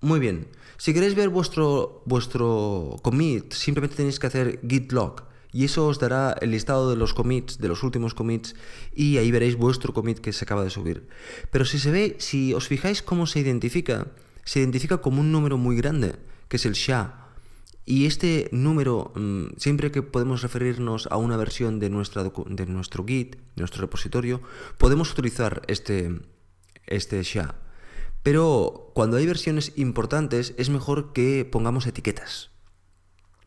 Muy 0.00 0.18
bien, 0.18 0.48
si 0.78 0.92
queréis 0.92 1.14
ver 1.14 1.28
vuestro, 1.28 2.02
vuestro 2.06 2.96
commit, 3.02 3.52
simplemente 3.52 3.96
tenéis 3.96 4.18
que 4.18 4.26
hacer 4.26 4.60
git 4.68 4.90
log 4.92 5.28
y 5.52 5.64
eso 5.64 5.86
os 5.86 6.00
dará 6.00 6.34
el 6.40 6.50
listado 6.50 6.90
de 6.90 6.96
los 6.96 7.14
commits, 7.14 7.58
de 7.58 7.68
los 7.68 7.82
últimos 7.84 8.14
commits 8.14 8.56
y 8.94 9.18
ahí 9.18 9.30
veréis 9.30 9.56
vuestro 9.56 9.92
commit 9.92 10.18
que 10.18 10.32
se 10.32 10.44
acaba 10.44 10.64
de 10.64 10.70
subir. 10.70 11.06
Pero 11.50 11.64
si 11.64 11.78
se 11.78 11.92
ve, 11.92 12.16
si 12.18 12.52
os 12.52 12.66
fijáis 12.66 13.02
cómo 13.02 13.26
se 13.26 13.40
identifica, 13.40 14.08
se 14.44 14.58
identifica 14.58 14.98
como 14.98 15.20
un 15.20 15.30
número 15.30 15.56
muy 15.56 15.76
grande, 15.76 16.16
que 16.48 16.56
es 16.56 16.66
el 16.66 16.72
SHA, 16.72 17.21
y 17.84 18.06
este 18.06 18.48
número, 18.52 19.12
mm, 19.16 19.56
siempre 19.56 19.90
que 19.90 20.02
podemos 20.02 20.42
referirnos 20.42 21.08
a 21.10 21.16
una 21.16 21.36
versión 21.36 21.80
de, 21.80 21.88
de 21.88 22.66
nuestro 22.66 23.04
Git, 23.04 23.36
de 23.36 23.60
nuestro 23.60 23.80
repositorio, 23.80 24.40
podemos 24.78 25.10
utilizar 25.10 25.62
este, 25.66 26.20
este 26.86 27.22
SHA. 27.22 27.56
Pero 28.22 28.92
cuando 28.94 29.16
hay 29.16 29.26
versiones 29.26 29.72
importantes 29.76 30.54
es 30.58 30.70
mejor 30.70 31.12
que 31.12 31.44
pongamos 31.44 31.88
etiquetas. 31.88 32.50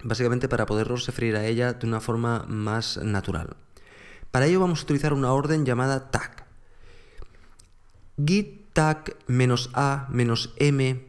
Básicamente 0.04 0.50
para 0.50 0.66
podernos 0.66 1.06
referir 1.08 1.38
a 1.38 1.46
ella 1.46 1.72
de 1.74 1.88
una 1.88 2.02
forma 2.02 2.46
más 2.50 2.98
natural. 2.98 3.56
Para 4.32 4.48
ello 4.48 4.60
vamos 4.60 4.82
a 4.82 4.84
utilizar 4.84 5.14
una 5.14 5.32
orden 5.32 5.66
llamada 5.66 6.12
tag. 6.12 6.46
Git 8.24 8.74
tag 8.74 9.16
"-a-m", 9.28 11.06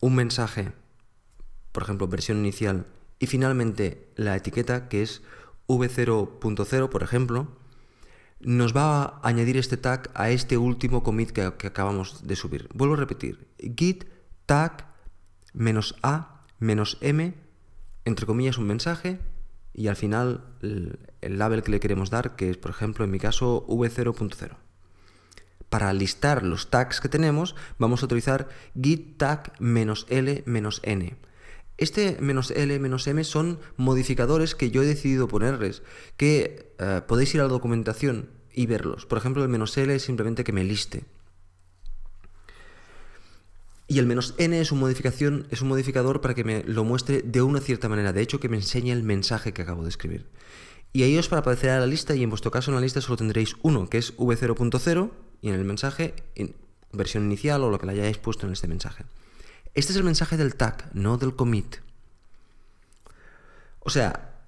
un 0.00 0.14
mensaje 0.14 0.72
por 1.76 1.82
ejemplo, 1.82 2.08
versión 2.08 2.38
inicial, 2.38 2.86
y 3.18 3.26
finalmente 3.26 4.08
la 4.16 4.34
etiqueta 4.34 4.88
que 4.88 5.02
es 5.02 5.20
v0.0, 5.68 6.88
por 6.88 7.02
ejemplo, 7.02 7.48
nos 8.40 8.74
va 8.74 9.02
a 9.02 9.20
añadir 9.22 9.58
este 9.58 9.76
tag 9.76 10.10
a 10.14 10.30
este 10.30 10.56
último 10.56 11.02
commit 11.02 11.32
que, 11.32 11.42
acabamos 11.42 12.26
de 12.26 12.34
subir. 12.34 12.70
Vuelvo 12.72 12.94
a 12.94 12.96
repetir, 12.96 13.46
git 13.76 14.06
tag 14.46 14.86
menos 15.52 15.96
a 16.02 16.46
menos 16.58 16.96
m, 17.02 17.34
entre 18.06 18.24
comillas 18.24 18.56
un 18.56 18.68
mensaje, 18.68 19.20
y 19.74 19.88
al 19.88 19.96
final 19.96 20.46
el, 20.62 20.98
el 21.20 21.38
label 21.38 21.62
que 21.62 21.72
le 21.72 21.80
queremos 21.80 22.08
dar, 22.08 22.36
que 22.36 22.48
es 22.48 22.56
por 22.56 22.70
ejemplo 22.70 23.04
en 23.04 23.10
mi 23.10 23.18
caso 23.18 23.66
v0.0. 23.68 24.56
Para 25.68 25.92
listar 25.92 26.42
los 26.42 26.70
tags 26.70 27.02
que 27.02 27.10
tenemos, 27.10 27.54
vamos 27.78 28.00
a 28.00 28.06
utilizar 28.06 28.48
git 28.80 29.18
tag 29.18 29.52
menos 29.60 30.06
l 30.08 30.42
menos 30.46 30.80
n. 30.82 31.18
Este 31.78 32.16
menos 32.20 32.50
L, 32.50 32.78
menos 32.78 33.06
M 33.06 33.22
son 33.24 33.58
modificadores 33.76 34.54
que 34.54 34.70
yo 34.70 34.82
he 34.82 34.86
decidido 34.86 35.28
ponerles, 35.28 35.82
que 36.16 36.72
eh, 36.78 37.02
podéis 37.06 37.34
ir 37.34 37.40
a 37.40 37.44
la 37.44 37.50
documentación 37.50 38.30
y 38.52 38.66
verlos. 38.66 39.04
Por 39.04 39.18
ejemplo, 39.18 39.42
el 39.42 39.50
menos 39.50 39.76
L 39.76 39.94
es 39.94 40.02
simplemente 40.02 40.44
que 40.44 40.52
me 40.52 40.64
liste. 40.64 41.04
Y 43.88 44.00
el 44.00 44.06
menos 44.06 44.34
n 44.38 44.60
es, 44.60 44.72
modificación, 44.72 45.46
es 45.50 45.62
un 45.62 45.68
modificador 45.68 46.20
para 46.20 46.34
que 46.34 46.42
me 46.42 46.64
lo 46.64 46.82
muestre 46.82 47.22
de 47.22 47.42
una 47.42 47.60
cierta 47.60 47.88
manera, 47.88 48.12
de 48.12 48.20
hecho 48.20 48.40
que 48.40 48.48
me 48.48 48.56
enseñe 48.56 48.90
el 48.90 49.04
mensaje 49.04 49.52
que 49.52 49.62
acabo 49.62 49.84
de 49.84 49.90
escribir. 49.90 50.26
Y 50.92 51.04
ahí 51.04 51.16
os 51.18 51.28
para 51.28 51.40
aparecer 51.40 51.70
a 51.70 51.78
la 51.78 51.86
lista 51.86 52.16
y 52.16 52.22
en 52.22 52.30
vuestro 52.30 52.50
caso 52.50 52.70
en 52.70 52.76
la 52.76 52.80
lista 52.80 53.00
solo 53.00 53.18
tendréis 53.18 53.54
uno, 53.62 53.88
que 53.88 53.98
es 53.98 54.16
v0.0 54.16 55.10
y 55.40 55.48
en 55.48 55.54
el 55.54 55.64
mensaje, 55.64 56.14
en 56.34 56.56
versión 56.92 57.26
inicial 57.26 57.62
o 57.62 57.70
lo 57.70 57.78
que 57.78 57.86
le 57.86 57.92
hayáis 57.92 58.18
puesto 58.18 58.46
en 58.46 58.54
este 58.54 58.66
mensaje. 58.66 59.04
Este 59.76 59.92
es 59.92 59.98
el 59.98 60.04
mensaje 60.04 60.38
del 60.38 60.54
tag, 60.54 60.88
no 60.94 61.18
del 61.18 61.36
commit. 61.36 61.76
O 63.80 63.90
sea, 63.90 64.40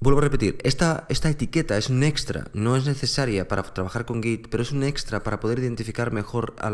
vuelvo 0.00 0.20
a 0.20 0.22
repetir, 0.22 0.56
esta, 0.62 1.04
esta 1.10 1.28
etiqueta 1.28 1.76
es 1.76 1.90
un 1.90 2.02
extra, 2.02 2.48
no 2.54 2.74
es 2.74 2.86
necesaria 2.86 3.46
para 3.48 3.64
trabajar 3.64 4.06
con 4.06 4.22
Git, 4.22 4.48
pero 4.48 4.62
es 4.62 4.72
un 4.72 4.82
extra 4.82 5.22
para 5.22 5.40
poder 5.40 5.58
identificar 5.58 6.10
mejor 6.10 6.56
a, 6.58 6.70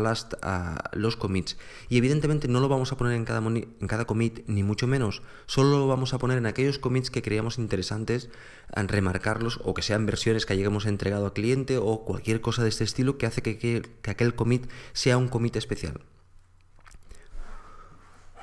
los 0.93 1.17
commits. 1.17 1.57
Y 1.89 1.97
evidentemente 1.97 2.47
no 2.47 2.61
lo 2.61 2.69
vamos 2.69 2.93
a 2.93 2.97
poner 2.97 3.15
en 3.15 3.25
cada, 3.25 3.45
en 3.45 3.87
cada 3.89 4.05
commit, 4.05 4.47
ni 4.47 4.63
mucho 4.63 4.87
menos. 4.87 5.21
Solo 5.45 5.77
lo 5.77 5.87
vamos 5.87 6.13
a 6.13 6.19
poner 6.19 6.37
en 6.37 6.45
aquellos 6.45 6.79
commits 6.79 7.11
que 7.11 7.21
creamos 7.21 7.57
interesantes, 7.57 8.29
en 8.73 8.87
remarcarlos, 8.87 9.59
o 9.65 9.73
que 9.73 9.81
sean 9.81 10.05
versiones 10.05 10.45
que 10.45 10.53
hayamos 10.53 10.85
entregado 10.85 11.25
al 11.25 11.33
cliente, 11.33 11.77
o 11.77 12.05
cualquier 12.05 12.39
cosa 12.39 12.63
de 12.63 12.69
este 12.69 12.85
estilo 12.85 13.17
que 13.17 13.25
hace 13.25 13.41
que, 13.41 13.57
que 13.57 14.09
aquel 14.09 14.35
commit 14.35 14.71
sea 14.93 15.17
un 15.17 15.27
commit 15.27 15.57
especial. 15.57 15.99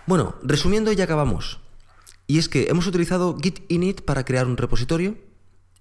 Bueno, 0.07 0.37
resumiendo 0.43 0.93
ya 0.93 1.05
acabamos. 1.05 1.59
Y 2.29 2.39
es 2.39 2.49
que 2.49 2.69
hemos 2.69 2.87
utilizado 2.87 3.37
git 3.43 3.61
init 3.69 4.03
para 4.03 4.25
crear 4.25 4.47
un 4.47 4.57
repositorio, 4.57 5.17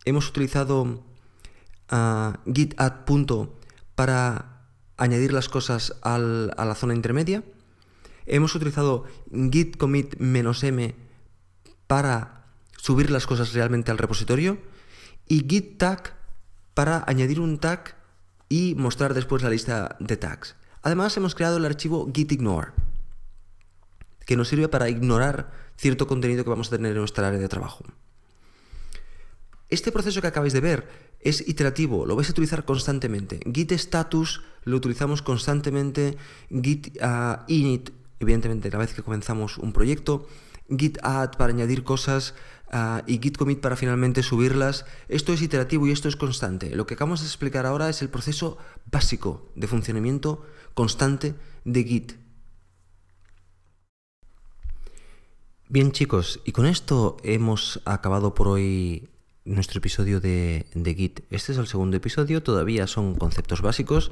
hemos 0.03 0.27
utilizado 0.27 1.03
ah, 1.89 2.39
git 2.51 2.73
add 2.77 3.05
punto 3.05 3.59
para 3.93 4.63
añadir 4.97 5.31
las 5.31 5.47
cosas 5.47 5.93
a 6.01 6.17
la 6.17 6.75
zona 6.75 6.95
intermedia, 6.95 7.43
hemos 8.25 8.55
utilizado 8.55 9.05
git 9.51 9.77
commit 9.77 10.15
"-m 10.19 10.95
para 11.85 12.47
subir 12.77 13.11
las 13.11 13.27
cosas 13.27 13.53
realmente 13.53 13.91
al 13.91 13.99
repositorio 13.99 14.57
y 15.27 15.45
git 15.47 15.77
tag 15.77 16.15
para 16.73 17.03
añadir 17.05 17.39
un 17.39 17.59
tag 17.59 17.95
y 18.49 18.73
mostrar 18.75 19.13
después 19.13 19.43
la 19.43 19.51
lista 19.51 19.97
de 19.99 20.17
tags. 20.17 20.55
Además 20.81 21.15
hemos 21.17 21.35
creado 21.35 21.57
el 21.57 21.65
archivo 21.65 22.11
git 22.11 22.31
ignore 22.31 22.84
que 24.25 24.35
nos 24.35 24.49
sirve 24.49 24.67
para 24.67 24.89
ignorar 24.89 25.51
cierto 25.77 26.07
contenido 26.07 26.43
que 26.43 26.49
vamos 26.49 26.67
a 26.67 26.77
tener 26.77 26.91
en 26.91 26.97
nuestra 26.97 27.27
área 27.27 27.39
de 27.39 27.47
trabajo. 27.47 27.85
Este 29.69 29.91
proceso 29.91 30.21
que 30.21 30.27
acabáis 30.27 30.53
de 30.53 30.61
ver 30.61 30.87
es 31.21 31.47
iterativo, 31.47 32.05
lo 32.05 32.15
vais 32.15 32.29
a 32.29 32.31
utilizar 32.31 32.65
constantemente. 32.65 33.39
Git 33.51 33.71
status 33.71 34.41
lo 34.63 34.77
utilizamos 34.77 35.21
constantemente, 35.21 36.17
git 36.49 36.97
ah, 37.01 37.45
init, 37.47 37.89
evidentemente 38.19 38.69
cada 38.69 38.85
vez 38.85 38.93
que 38.93 39.01
comenzamos 39.01 39.57
un 39.57 39.73
proyecto, 39.73 40.27
git 40.69 40.99
add 41.01 41.35
para 41.37 41.51
añadir 41.51 41.83
cosas 41.83 42.35
ah, 42.71 43.01
y 43.07 43.17
git 43.17 43.37
commit 43.37 43.59
para 43.59 43.75
finalmente 43.75 44.21
subirlas. 44.21 44.85
Esto 45.09 45.33
es 45.33 45.41
iterativo 45.41 45.87
y 45.87 45.91
esto 45.91 46.09
es 46.09 46.15
constante. 46.15 46.75
Lo 46.75 46.85
que 46.85 46.93
acabamos 46.93 47.21
de 47.21 47.27
explicar 47.27 47.65
ahora 47.65 47.89
es 47.89 48.03
el 48.03 48.09
proceso 48.09 48.57
básico 48.85 49.49
de 49.55 49.67
funcionamiento 49.67 50.45
constante 50.75 51.33
de 51.63 51.83
git. 51.83 52.24
Bien 55.67 55.91
chicos, 55.91 56.41
y 56.45 56.51
con 56.51 56.67
esto 56.67 57.17
hemos 57.23 57.81
acabado 57.85 58.35
por 58.35 58.47
hoy 58.47 59.09
nuestro 59.45 59.79
episodio 59.79 60.19
de, 60.19 60.67
Git. 60.75 61.21
Este 61.31 61.53
es 61.53 61.57
el 61.57 61.65
segundo 61.65 61.97
episodio, 61.97 62.43
todavía 62.43 62.85
son 62.85 63.15
conceptos 63.15 63.63
básicos 63.63 64.11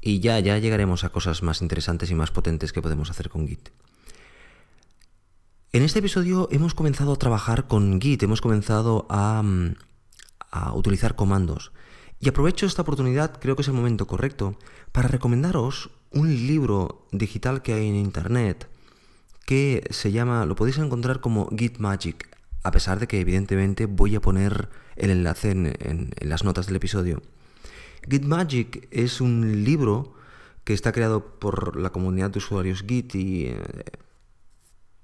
y 0.00 0.20
ya, 0.20 0.38
ya 0.38 0.58
llegaremos 0.58 1.02
a 1.02 1.08
cosas 1.08 1.42
más 1.42 1.60
interesantes 1.60 2.12
y 2.12 2.14
más 2.14 2.30
potentes 2.30 2.72
que 2.72 2.82
podemos 2.82 3.10
hacer 3.10 3.30
con 3.30 3.48
Git. 3.48 3.70
En 5.72 5.82
este 5.82 5.98
episodio 5.98 6.48
hemos 6.52 6.72
comenzado 6.74 7.14
a 7.14 7.18
trabajar 7.18 7.66
con 7.66 8.00
Git, 8.00 8.22
hemos 8.22 8.40
comenzado 8.40 9.06
a, 9.10 9.42
mm, 9.42 9.74
a 10.52 10.72
utilizar 10.72 11.16
comandos. 11.16 11.72
Y 12.20 12.28
aprovecho 12.28 12.64
esta 12.64 12.82
oportunidad, 12.82 13.40
creo 13.40 13.56
que 13.56 13.62
es 13.62 13.68
el 13.68 13.74
momento 13.74 14.06
correcto, 14.06 14.56
para 14.92 15.08
recomendaros 15.08 15.90
un 16.12 16.28
libro 16.46 17.08
digital 17.10 17.62
que 17.62 17.72
hay 17.74 17.88
en 17.88 17.96
Internet 17.96 18.68
que 19.46 19.86
se 19.90 20.12
llama, 20.12 20.44
lo 20.44 20.56
podéis 20.56 20.78
encontrar 20.78 21.20
como 21.20 21.48
Git 21.56 21.78
Magic, 21.78 22.28
a 22.62 22.72
pesar 22.72 22.98
de 23.00 23.06
que 23.06 23.20
evidentemente 23.20 23.86
voy 23.86 24.16
a 24.16 24.20
poner 24.20 24.68
el 24.96 25.10
enlace 25.10 25.52
en, 25.52 26.10
las 26.20 26.44
notas 26.44 26.66
del 26.66 26.76
episodio. 26.76 27.22
Git 28.10 28.24
Magic 28.24 28.88
es 28.90 29.20
un 29.20 29.64
libro 29.64 30.14
que 30.64 30.74
está 30.74 30.90
creado 30.92 31.38
por 31.38 31.76
la 31.76 31.90
comunidad 31.90 32.30
de 32.30 32.38
usuarios 32.38 32.84
Git 32.86 33.14
y, 33.14 33.46
eh, 33.46 33.62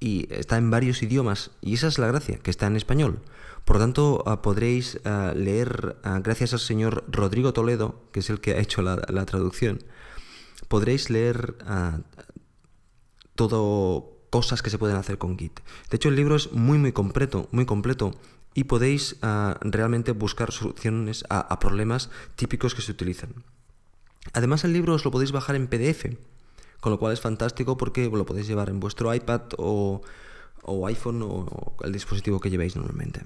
y 0.00 0.26
está 0.34 0.58
en 0.58 0.70
varios 0.70 1.02
idiomas, 1.04 1.52
y 1.60 1.74
esa 1.74 1.86
es 1.86 1.98
la 2.00 2.08
gracia, 2.08 2.38
que 2.38 2.50
está 2.50 2.66
en 2.66 2.74
español. 2.74 3.20
Por 3.64 3.78
tanto, 3.78 4.24
ah, 4.26 4.42
podréis 4.42 4.98
ah, 5.04 5.32
leer, 5.36 5.96
ah, 6.02 6.18
gracias 6.20 6.52
al 6.52 6.58
señor 6.58 7.04
Rodrigo 7.08 7.52
Toledo, 7.52 8.02
que 8.10 8.20
es 8.20 8.28
el 8.28 8.40
que 8.40 8.54
ha 8.54 8.58
hecho 8.58 8.82
la, 8.82 8.96
traducción, 9.24 9.78
podréis 10.66 11.10
leer 11.10 11.54
todo 13.36 14.11
cosas 14.32 14.62
que 14.62 14.70
se 14.70 14.78
pueden 14.78 14.96
hacer 14.96 15.18
con 15.18 15.38
Git. 15.38 15.60
De 15.90 15.96
hecho, 15.96 16.08
el 16.08 16.16
libro 16.16 16.36
es 16.36 16.52
muy, 16.52 16.78
muy 16.78 16.92
completo, 16.92 17.48
muy 17.52 17.66
completo 17.66 18.12
y 18.54 18.64
podéis 18.64 19.16
realmente 19.60 20.12
buscar 20.12 20.52
soluciones 20.52 21.24
a, 21.28 21.58
problemas 21.60 22.08
típicos 22.34 22.74
que 22.74 22.80
se 22.80 22.92
utilizan. 22.92 23.44
Además, 24.32 24.64
el 24.64 24.72
libro 24.72 24.94
os 24.94 25.04
lo 25.04 25.10
podéis 25.10 25.32
bajar 25.32 25.54
en 25.54 25.66
PDF, 25.66 26.16
con 26.80 26.92
lo 26.92 26.98
cual 26.98 27.12
es 27.12 27.20
fantástico 27.20 27.76
porque 27.76 28.08
lo 28.08 28.24
podéis 28.24 28.46
llevar 28.46 28.70
en 28.70 28.80
vuestro 28.80 29.14
iPad 29.14 29.42
o, 29.58 30.00
iPhone 30.86 31.20
o 31.22 31.76
el 31.84 31.92
dispositivo 31.92 32.40
que 32.40 32.48
llevéis 32.48 32.74
normalmente. 32.74 33.20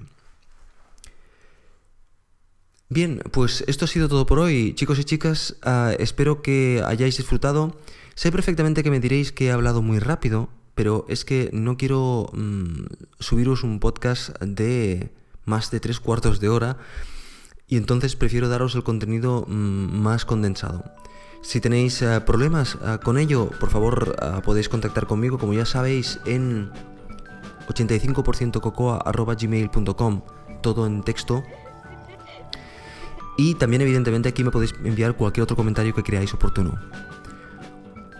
Bien, 2.89 3.21
pues 3.31 3.63
esto 3.67 3.85
ha 3.85 3.87
sido 3.87 4.09
todo 4.09 4.25
por 4.25 4.39
hoy, 4.39 4.73
chicos 4.75 4.99
y 4.99 5.05
chicas. 5.05 5.55
Ah, 5.61 5.93
espero 5.99 6.41
que 6.41 6.83
hayáis 6.85 7.15
disfrutado. 7.15 7.77
Sé 8.15 8.29
perfectamente 8.29 8.83
que 8.83 8.91
me 8.91 8.99
diréis 8.99 9.31
que 9.31 9.47
he 9.47 9.51
hablado 9.51 9.81
muy 9.81 9.99
rápido, 9.99 10.49
pero 10.77 11.05
es 11.09 11.25
que 11.25 11.49
no 11.51 11.75
quiero 11.75 12.29
mm, 12.33 12.83
subiros 13.19 13.63
un 13.63 13.79
podcast 13.79 14.39
de 14.39 15.11
más 15.43 15.71
de 15.71 15.79
tres 15.79 15.99
cuartos 15.99 16.39
de 16.39 16.49
hora 16.49 16.77
y 17.67 17.77
entonces 17.77 18.15
prefiero 18.15 18.47
daros 18.47 18.75
el 18.75 18.83
contenido 18.83 19.43
mm, 19.47 19.99
más 19.99 20.23
condensado. 20.23 20.83
Si 21.41 21.59
tenéis 21.61 22.03
ah, 22.03 22.25
problemas 22.25 22.77
ah, 22.83 22.99
con 23.03 23.17
ello, 23.17 23.49
por 23.59 23.71
favor 23.71 24.15
podéis 24.45 24.69
contactar 24.69 25.07
conmigo, 25.07 25.39
como 25.39 25.55
ya 25.55 25.65
sabéis, 25.65 26.19
en 26.25 26.69
85%cocoa.gmail.com, 27.67 30.21
todo 30.61 30.85
en 30.85 31.01
texto 31.01 31.43
y 33.35 33.55
también 33.55 33.81
evidentemente 33.81 34.29
aquí 34.29 34.43
me 34.43 34.51
podéis 34.51 34.75
enviar 34.83 35.15
cualquier 35.15 35.41
otro 35.43 35.55
comentario 35.55 35.95
que 35.95 36.03
creáis 36.03 36.35
oportuno. 36.35 36.77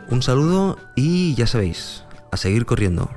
Un 0.09 0.23
saludo 0.23 0.79
y 0.95 1.35
ya 1.35 1.45
sabéis, 1.45 2.06
seguir 2.37 2.65
corriendo. 2.65 3.09